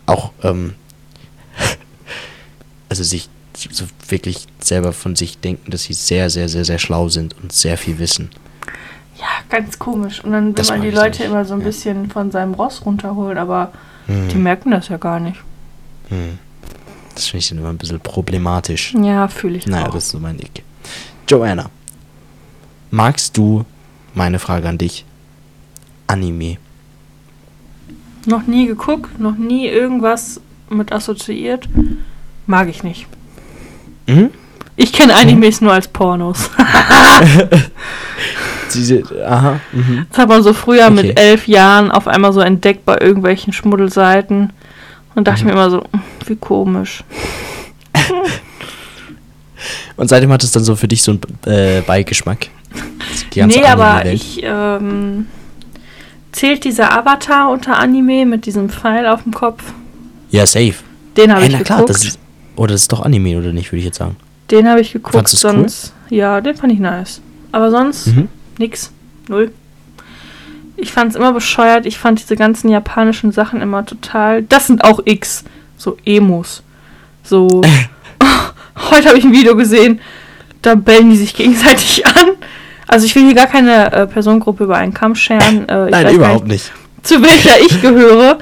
auch, 0.06 0.32
ähm, 0.42 0.74
also 2.88 3.02
sich 3.02 3.28
so 3.70 3.84
wirklich 4.08 4.46
selber 4.60 4.92
von 4.92 5.16
sich 5.16 5.38
denken, 5.38 5.70
dass 5.70 5.82
sie 5.84 5.92
sehr, 5.92 6.30
sehr, 6.30 6.48
sehr, 6.48 6.64
sehr 6.64 6.78
schlau 6.78 7.08
sind 7.08 7.34
und 7.42 7.52
sehr 7.52 7.76
viel 7.76 7.98
wissen. 7.98 8.30
Ja, 9.18 9.26
ganz 9.50 9.78
komisch. 9.80 10.22
Und 10.24 10.30
dann 10.32 10.46
will 10.48 10.52
Das 10.54 10.68
man 10.68 10.80
die 10.80 10.90
Leute 10.90 11.18
nicht, 11.22 11.28
immer 11.30 11.44
so 11.44 11.54
ein 11.54 11.60
ja. 11.60 11.66
bisschen 11.66 12.08
von 12.08 12.30
seinem 12.30 12.54
Ross 12.54 12.84
runterholen, 12.84 13.36
aber 13.36 13.72
Hm, 14.06 14.28
die 14.28 14.36
merken 14.36 14.70
das 14.70 14.88
ja 14.88 14.96
gar 14.96 15.20
nicht. 15.20 15.38
hm. 16.08 16.38
Das 17.14 17.26
finde 17.26 17.38
ich 17.38 17.48
dann 17.48 17.58
immer 17.58 17.70
ein 17.70 17.78
bisschen 17.78 17.98
problematisch. 17.98 18.94
Ja, 18.94 19.26
fühle 19.26 19.58
ich 19.58 19.66
Naja, 19.66 19.88
auch. 19.88 19.92
das 19.94 20.04
ist 20.04 20.10
so 20.10 20.20
mein 20.20 20.38
Ecke. 20.38 20.62
Joanna, 21.28 21.66
magst 22.90 23.36
du, 23.36 23.64
meine 24.14 24.38
Frage 24.38 24.68
an 24.68 24.78
dich, 24.78 25.04
Anime? 26.06 26.56
Noch 28.26 28.46
nie 28.46 28.66
geguckt, 28.66 29.18
noch 29.20 29.36
nie 29.36 29.66
irgendwas 29.68 30.40
mit 30.70 30.92
assoziiert. 30.92 31.68
Mag 32.46 32.68
ich 32.68 32.82
nicht. 32.82 33.06
Mhm. 34.06 34.30
Ich 34.76 34.92
kenne 34.92 35.14
Animes 35.16 35.60
nur 35.60 35.72
als 35.72 35.88
Pornos. 35.88 36.50
Diese, 38.74 39.02
aha, 39.26 39.60
mhm. 39.72 40.06
Das 40.10 40.18
hat 40.18 40.28
man 40.28 40.42
so 40.42 40.52
früher 40.52 40.86
Okay. 40.86 40.94
mit 40.94 41.18
elf 41.18 41.48
Jahren 41.48 41.90
auf 41.90 42.06
einmal 42.06 42.32
so 42.32 42.40
entdeckt 42.40 42.84
bei 42.84 42.98
irgendwelchen 42.98 43.52
Schmuddelseiten. 43.52 44.52
Und 45.14 45.26
dachte 45.26 45.42
Mhm. 45.42 45.46
mir 45.48 45.52
immer 45.54 45.70
so, 45.70 45.84
wie 46.26 46.36
komisch. 46.36 47.02
Und 49.98 50.08
seitdem 50.08 50.32
hat 50.32 50.42
es 50.42 50.52
dann 50.52 50.64
so 50.64 50.74
für 50.76 50.88
dich 50.88 51.02
so 51.02 51.10
einen 51.12 51.20
äh, 51.44 51.82
Beigeschmack. 51.82 52.48
Die 53.34 53.40
ganze 53.40 53.58
nee, 53.58 53.66
aber 53.66 53.84
Anime-Welt. 53.84 54.14
ich, 54.14 54.40
ähm, 54.42 55.26
zählt 56.32 56.64
dieser 56.64 56.96
Avatar 56.96 57.50
unter 57.50 57.76
Anime 57.78 58.24
mit 58.24 58.46
diesem 58.46 58.70
Pfeil 58.70 59.06
auf 59.06 59.22
dem 59.24 59.32
Kopf? 59.34 59.62
Ja, 60.30 60.46
safe. 60.46 60.74
Den 61.16 61.34
habe 61.34 61.44
ich 61.46 61.52
na 61.52 61.60
klar, 61.62 61.80
geguckt. 61.80 61.90
das 61.90 62.04
ist, 62.04 62.18
oder 62.56 62.72
das 62.72 62.82
ist 62.82 62.92
doch 62.92 63.02
Anime, 63.04 63.36
oder 63.38 63.52
nicht, 63.52 63.70
würde 63.72 63.80
ich 63.80 63.84
jetzt 63.86 63.98
sagen. 63.98 64.16
den 64.50 64.68
habe 64.68 64.80
ich 64.80 64.92
geguckt, 64.92 65.14
Fandst 65.14 65.34
du's 65.34 65.44
cool? 65.44 65.50
sonst. 65.52 65.92
Ja, 66.10 66.40
den 66.40 66.54
fand 66.56 66.72
ich 66.72 66.78
nice. 66.78 67.20
Aber 67.52 67.70
sonst 67.70 68.06
Mhm. 68.08 68.28
nix. 68.58 68.92
Null. 69.28 69.50
Ich 70.76 70.92
fand 70.92 71.10
es 71.10 71.16
immer 71.16 71.32
bescheuert. 71.32 71.86
Ich 71.86 71.98
fand 71.98 72.20
diese 72.20 72.36
ganzen 72.36 72.68
japanischen 72.70 73.32
Sachen 73.32 73.60
immer 73.60 73.84
total. 73.84 74.42
Das 74.42 74.68
sind 74.68 74.84
auch 74.84 75.00
X. 75.04 75.42
So 75.76 75.96
Emos. 76.04 76.62
So. 77.24 77.48
Heute 78.90 79.08
habe 79.08 79.18
ich 79.18 79.24
ein 79.24 79.32
Video 79.32 79.56
gesehen. 79.56 80.00
Da 80.62 80.74
bellen 80.74 81.10
die 81.10 81.16
sich 81.16 81.34
gegenseitig 81.34 82.06
an. 82.06 82.30
Also 82.86 83.06
ich 83.06 83.14
will 83.14 83.24
hier 83.24 83.34
gar 83.34 83.46
keine 83.46 83.92
äh, 83.92 84.06
Personengruppe 84.06 84.64
über 84.64 84.76
einen 84.76 84.94
Kamm 84.94 85.14
scheren. 85.14 85.68
Äh, 85.68 85.90
Nein, 85.90 86.14
überhaupt 86.14 86.46
nicht. 86.48 86.72
zu 87.02 87.22
welcher 87.22 87.60
ich 87.60 87.80
gehöre. 87.82 88.38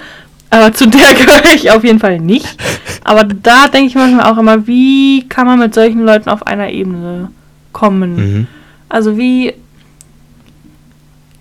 Aber 0.51 0.73
zu 0.73 0.87
der 0.89 1.15
gehöre 1.15 1.55
ich 1.55 1.71
auf 1.71 1.83
jeden 1.85 1.99
Fall 1.99 2.21
nicht. 2.21 2.57
Aber 3.05 3.25
da 3.25 3.69
denke 3.69 3.89
ich 3.89 3.95
manchmal 3.95 4.31
auch 4.33 4.39
immer, 4.39 4.67
wie 4.67 5.29
kann 5.29 5.47
man 5.47 5.59
mit 5.59 5.75
solchen 5.75 6.05
Leuten 6.05 6.29
auf 6.31 6.47
einer 6.47 6.71
Ebene 6.71 7.31
kommen? 7.73 8.17
Mhm. 8.17 8.47
Also 8.89 9.19
wie. 9.19 9.55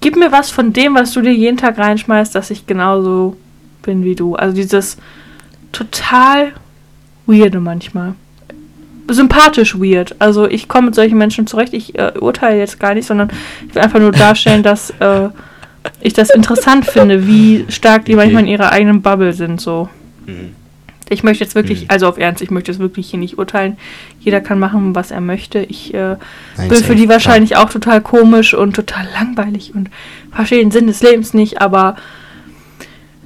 Gib 0.01 0.15
mir 0.17 0.31
was 0.31 0.51
von 0.51 0.71
dem, 0.73 0.93
was 0.95 1.13
du 1.13 1.21
dir 1.21 1.33
jeden 1.33 1.57
Tag 1.57 1.79
reinschmeißt, 1.79 2.35
dass 2.35 2.51
ich 2.51 2.67
genauso 2.67 3.37
bin 3.81 4.03
wie 4.03 4.15
du. 4.15 4.35
Also 4.35 4.55
dieses 4.55 4.97
total 5.71 6.51
weirde 7.25 7.59
manchmal. 7.59 8.13
Sympathisch 9.07 9.75
weird. 9.75 10.15
Also 10.19 10.47
ich 10.49 10.67
komme 10.67 10.87
mit 10.87 10.95
solchen 10.95 11.17
Menschen 11.17 11.47
zurecht. 11.47 11.73
Ich 11.73 11.97
äh, 11.97 12.13
urteile 12.19 12.57
jetzt 12.59 12.79
gar 12.79 12.93
nicht, 12.93 13.05
sondern 13.05 13.29
ich 13.67 13.75
will 13.75 13.81
einfach 13.81 13.99
nur 13.99 14.11
darstellen, 14.11 14.63
dass 14.63 14.89
äh, 14.99 15.29
ich 16.01 16.13
das 16.13 16.29
interessant 16.31 16.85
finde, 16.85 17.27
wie 17.27 17.65
stark 17.69 18.05
die 18.05 18.13
Okay. 18.13 18.23
manchmal 18.23 18.43
in 18.43 18.49
ihrer 18.49 18.71
eigenen 18.71 19.01
Bubble 19.01 19.33
sind. 19.33 19.61
So. 19.61 19.89
Mhm. 20.25 20.55
Ich 21.07 21.23
möchte 21.23 21.43
jetzt 21.43 21.53
wirklich, 21.53 21.81
Mhm. 21.83 21.87
also 21.89 22.07
auf 22.07 22.17
Ernst, 22.17 22.41
ich 22.41 22.49
möchte 22.49 22.71
jetzt 22.71 22.79
wirklich 22.79 23.11
hier 23.11 23.19
nicht 23.19 23.37
urteilen. 23.37 23.77
Jeder 24.19 24.41
kann 24.41 24.57
machen, 24.57 24.95
was 24.95 25.11
er 25.11 25.21
möchte. 25.21 25.59
Ich 25.59 25.93
äh, 25.93 26.15
Nein, 26.57 26.69
bin 26.69 26.83
für 26.83 26.95
die 26.95 27.03
klar. 27.03 27.15
wahrscheinlich 27.17 27.57
auch 27.57 27.69
total 27.69 28.01
komisch 28.01 28.55
und 28.55 28.75
total 28.75 29.07
langweilig 29.13 29.73
und 29.75 29.91
verstehe 30.31 30.59
den 30.59 30.71
Sinn 30.71 30.87
des 30.87 31.03
Lebens 31.03 31.35
nicht, 31.35 31.61
aber 31.61 31.95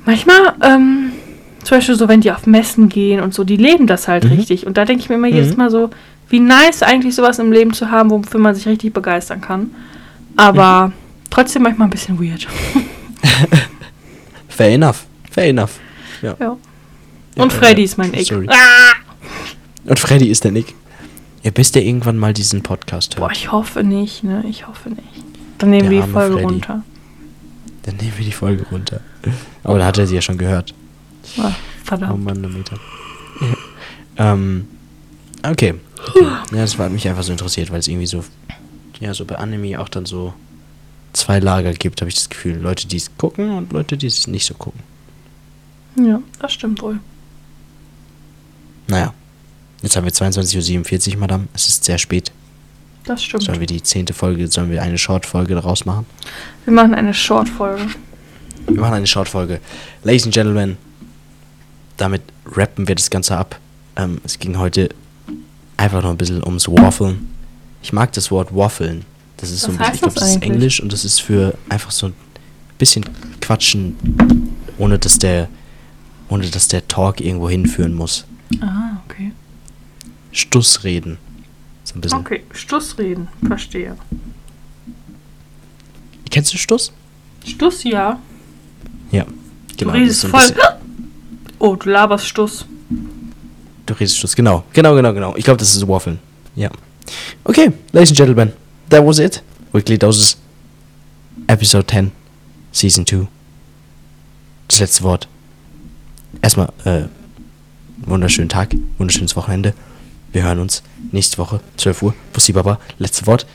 manchmal, 0.05 0.53
ähm, 0.61 1.11
zum 1.69 1.77
Beispiel 1.77 1.95
so, 1.95 2.07
wenn 2.07 2.21
die 2.21 2.31
auf 2.31 2.47
Messen 2.47 2.89
gehen 2.89 3.21
und 3.21 3.33
so, 3.33 3.43
die 3.43 3.55
leben 3.57 3.85
das 3.85 4.07
halt 4.07 4.23
Mhm. 4.23 4.31
richtig. 4.31 4.65
Und 4.65 4.75
da 4.77 4.85
denke 4.85 5.03
ich 5.03 5.09
mir 5.09 5.15
immer 5.15 5.27
Mhm. 5.27 5.35
jedes 5.35 5.55
Mal 5.55 5.69
so, 5.69 5.91
wie 6.29 6.39
nice 6.39 6.81
eigentlich 6.83 7.13
sowas 7.15 7.37
im 7.39 7.51
Leben 7.51 7.73
zu 7.73 7.91
haben, 7.91 8.09
wofür 8.09 8.39
man 8.39 8.55
sich 8.55 8.67
richtig 8.67 8.91
begeistern 8.93 9.39
kann. 9.41 9.69
Aber 10.35 10.91
trotzdem 11.29 11.61
manchmal 11.63 11.87
ein 11.87 11.91
bisschen 11.91 12.19
weird. 12.19 12.47
Fair 14.47 14.69
enough. 14.73 15.05
Fair 15.29 15.45
enough. 15.49 15.79
Ja. 16.21 16.35
Ja. 16.39 16.57
Ja, 17.35 17.43
Und 17.43 17.53
ja, 17.53 17.57
Freddy 17.59 17.81
ja. 17.81 17.85
ist 17.85 17.97
mein 17.97 18.13
Eck. 18.13 18.25
Sorry. 18.27 18.47
Ah! 18.49 18.93
Und 19.85 19.99
Freddy 19.99 20.27
ist 20.29 20.43
der 20.43 20.51
Nick. 20.51 20.73
Ja, 21.43 21.51
bis 21.51 21.71
der 21.71 21.83
irgendwann 21.85 22.17
mal 22.17 22.33
diesen 22.33 22.63
Podcast 22.63 23.15
hört. 23.15 23.19
Boah, 23.27 23.31
ich 23.31 23.51
hoffe 23.51 23.83
nicht, 23.83 24.23
ne? 24.23 24.43
Ich 24.49 24.67
hoffe 24.67 24.89
nicht. 24.89 25.03
Dann 25.59 25.69
nehmen 25.69 25.89
wir 25.89 26.01
die 26.01 26.11
Folge 26.11 26.33
Freddy. 26.33 26.45
runter. 26.45 26.83
Dann 27.83 27.95
nehmen 27.95 28.13
wir 28.17 28.25
die 28.25 28.31
Folge 28.31 28.65
runter. 28.71 29.01
Aber 29.63 29.77
da 29.77 29.85
hat 29.85 29.97
er 29.97 30.07
sie 30.07 30.15
ja 30.15 30.21
schon 30.21 30.37
gehört. 30.37 30.73
Oh 31.37 31.51
verdammt. 31.83 32.23
Mann, 32.23 32.41
der 32.41 32.51
Meter. 32.51 32.77
ähm, 34.17 34.67
okay. 35.43 35.75
okay. 36.07 36.23
Ja, 36.23 36.43
das 36.51 36.77
hat 36.77 36.91
mich 36.91 37.07
einfach 37.07 37.23
so 37.23 37.31
interessiert, 37.31 37.71
weil 37.71 37.79
es 37.79 37.87
irgendwie 37.87 38.07
so, 38.07 38.23
ja, 38.99 39.13
so 39.13 39.25
bei 39.25 39.35
Anime 39.35 39.79
auch 39.79 39.89
dann 39.89 40.05
so 40.05 40.33
zwei 41.13 41.39
Lager 41.39 41.73
gibt, 41.73 42.01
habe 42.01 42.09
ich 42.09 42.15
das 42.15 42.29
Gefühl. 42.29 42.57
Leute, 42.57 42.87
die 42.87 42.97
es 42.97 43.15
gucken 43.17 43.51
und 43.51 43.73
Leute, 43.73 43.97
die 43.97 44.07
es 44.07 44.27
nicht 44.27 44.45
so 44.45 44.53
gucken. 44.53 44.81
Ja, 45.95 46.21
das 46.39 46.53
stimmt 46.53 46.81
wohl. 46.81 46.99
Naja. 48.87 49.13
Jetzt 49.81 49.95
haben 49.95 50.03
wir 50.03 50.11
22.47 50.11 51.13
Uhr, 51.13 51.19
Madame. 51.19 51.47
Es 51.53 51.69
ist 51.69 51.85
sehr 51.85 51.97
spät. 51.97 52.31
Das 53.05 53.23
stimmt. 53.23 53.43
Sollen 53.43 53.59
wir 53.59 53.67
die 53.67 53.81
zehnte 53.81 54.13
Folge, 54.13 54.47
sollen 54.49 54.71
wir 54.71 54.81
eine 54.81 54.97
Short-Folge 54.97 55.55
daraus 55.55 55.85
machen? 55.85 56.05
Wir 56.65 56.73
machen 56.73 56.93
eine 56.93 57.13
Short-Folge. 57.13 57.87
Wir 58.67 58.81
machen 58.81 58.95
eine 58.95 59.07
Short-Folge. 59.07 59.61
Ladies 60.03 60.25
and 60.25 60.33
Gentlemen, 60.33 60.77
damit 61.99 62.21
rappen 62.45 62.87
wir 62.87 62.95
das 62.95 63.09
Ganze 63.09 63.37
ab. 63.37 63.59
Ähm, 63.95 64.19
es 64.23 64.39
ging 64.39 64.57
heute 64.57 64.89
einfach 65.77 66.01
noch 66.01 66.09
ein 66.09 66.17
bisschen 66.17 66.43
ums 66.43 66.67
Waffeln. 66.67 67.27
Ich 67.83 67.93
mag 67.93 68.11
das 68.13 68.31
Wort 68.31 68.55
Waffeln. 68.55 69.05
Das 69.37 69.51
ist 69.51 69.61
so 69.61 69.71
ein 69.71 69.77
bisschen, 69.77 69.93
ich 69.93 69.99
glaube, 70.01 70.15
das 70.19 70.29
ist? 70.31 70.41
Englisch 70.41 70.81
und 70.81 70.91
das 70.91 71.05
ist 71.05 71.19
für 71.21 71.57
einfach 71.69 71.91
so 71.91 72.07
ein 72.07 72.13
bisschen 72.77 73.05
Quatschen, 73.41 73.95
ohne 74.77 74.97
dass 74.99 75.17
der, 75.19 75.47
ohne 76.29 76.49
dass 76.49 76.67
der 76.67 76.87
Talk 76.87 77.21
irgendwo 77.21 77.49
hinführen 77.49 77.93
muss. 77.93 78.25
Ah, 78.61 78.97
okay. 79.05 79.31
Stussreden. 80.31 81.17
So 81.83 81.95
ein 81.95 82.01
bisschen. 82.01 82.19
Okay, 82.19 82.43
Stussreden. 82.53 83.27
Verstehe. 83.47 83.95
Kennst 86.29 86.53
du 86.53 86.57
Stuss? 86.57 86.91
Stuss, 87.45 87.83
ja. 87.83 88.19
Ja. 89.11 89.25
Genau. 89.77 89.93
du 89.93 89.99
das 89.99 90.01
redest 90.01 90.11
ist 90.11 90.21
so 90.21 90.27
ein 90.27 90.31
voll. 90.31 90.41
bisschen- 90.41 90.78
Oh, 91.59 91.75
du 91.75 91.89
laberst 91.89 92.25
Stuss. 92.25 92.65
Du 93.85 93.93
redest 93.93 94.17
Stuss, 94.17 94.35
genau. 94.35 94.63
Genau, 94.71 94.95
genau, 94.95 95.13
genau. 95.13 95.35
Ich 95.35 95.43
glaube, 95.43 95.57
das 95.57 95.75
ist 95.75 95.85
Waffeln. 95.87 96.19
Ja. 96.55 96.69
Okay, 97.43 97.71
ladies 97.91 98.09
and 98.09 98.17
gentlemen, 98.17 98.53
that 98.89 99.05
was 99.05 99.19
it. 99.19 99.43
Weekly 99.73 99.97
Doses, 99.97 100.37
Episode 101.47 101.85
10, 101.85 102.11
Season 102.71 103.05
2. 103.05 103.27
Das 104.69 104.79
letzte 104.79 105.03
Wort. 105.03 105.27
Erstmal, 106.41 106.71
äh, 106.85 107.03
wunderschönen 107.97 108.49
Tag, 108.49 108.73
wunderschönes 108.97 109.35
Wochenende. 109.35 109.73
Wir 110.31 110.43
hören 110.43 110.59
uns 110.59 110.81
nächste 111.11 111.37
Woche, 111.39 111.59
12 111.77 112.03
Uhr. 112.03 112.13
Bussi 112.31 112.53
Baba, 112.53 112.79
letzte 112.99 113.27
Wort. 113.27 113.45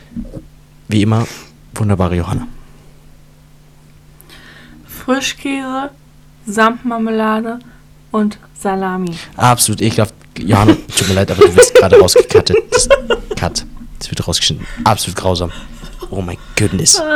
Wie 0.88 1.03
immer, 1.03 1.27
wunderbare 1.75 2.17
Johanna. 2.17 2.47
Frischkäse, 4.87 5.90
Samtmarmelade 6.47 7.61
und 8.14 8.38
Salami. 8.57 9.11
Absolut 9.37 9.83
ekelhaft. 9.83 10.14
Johanna, 10.38 10.77
tut 10.96 11.09
mir 11.09 11.14
leid, 11.14 11.33
aber 11.33 11.48
du 11.48 11.57
wirst 11.57 11.74
gerade 11.74 11.98
rausgekattet. 11.98 12.57
Das, 12.70 12.88
cut. 13.37 13.66
Das 13.98 14.09
wird 14.09 14.29
rausgeschnitten. 14.29 14.64
Absolut 14.85 15.16
grausam. 15.16 15.50
Oh 16.11 16.20
mein 16.20 16.38
Goodness. 16.57 17.03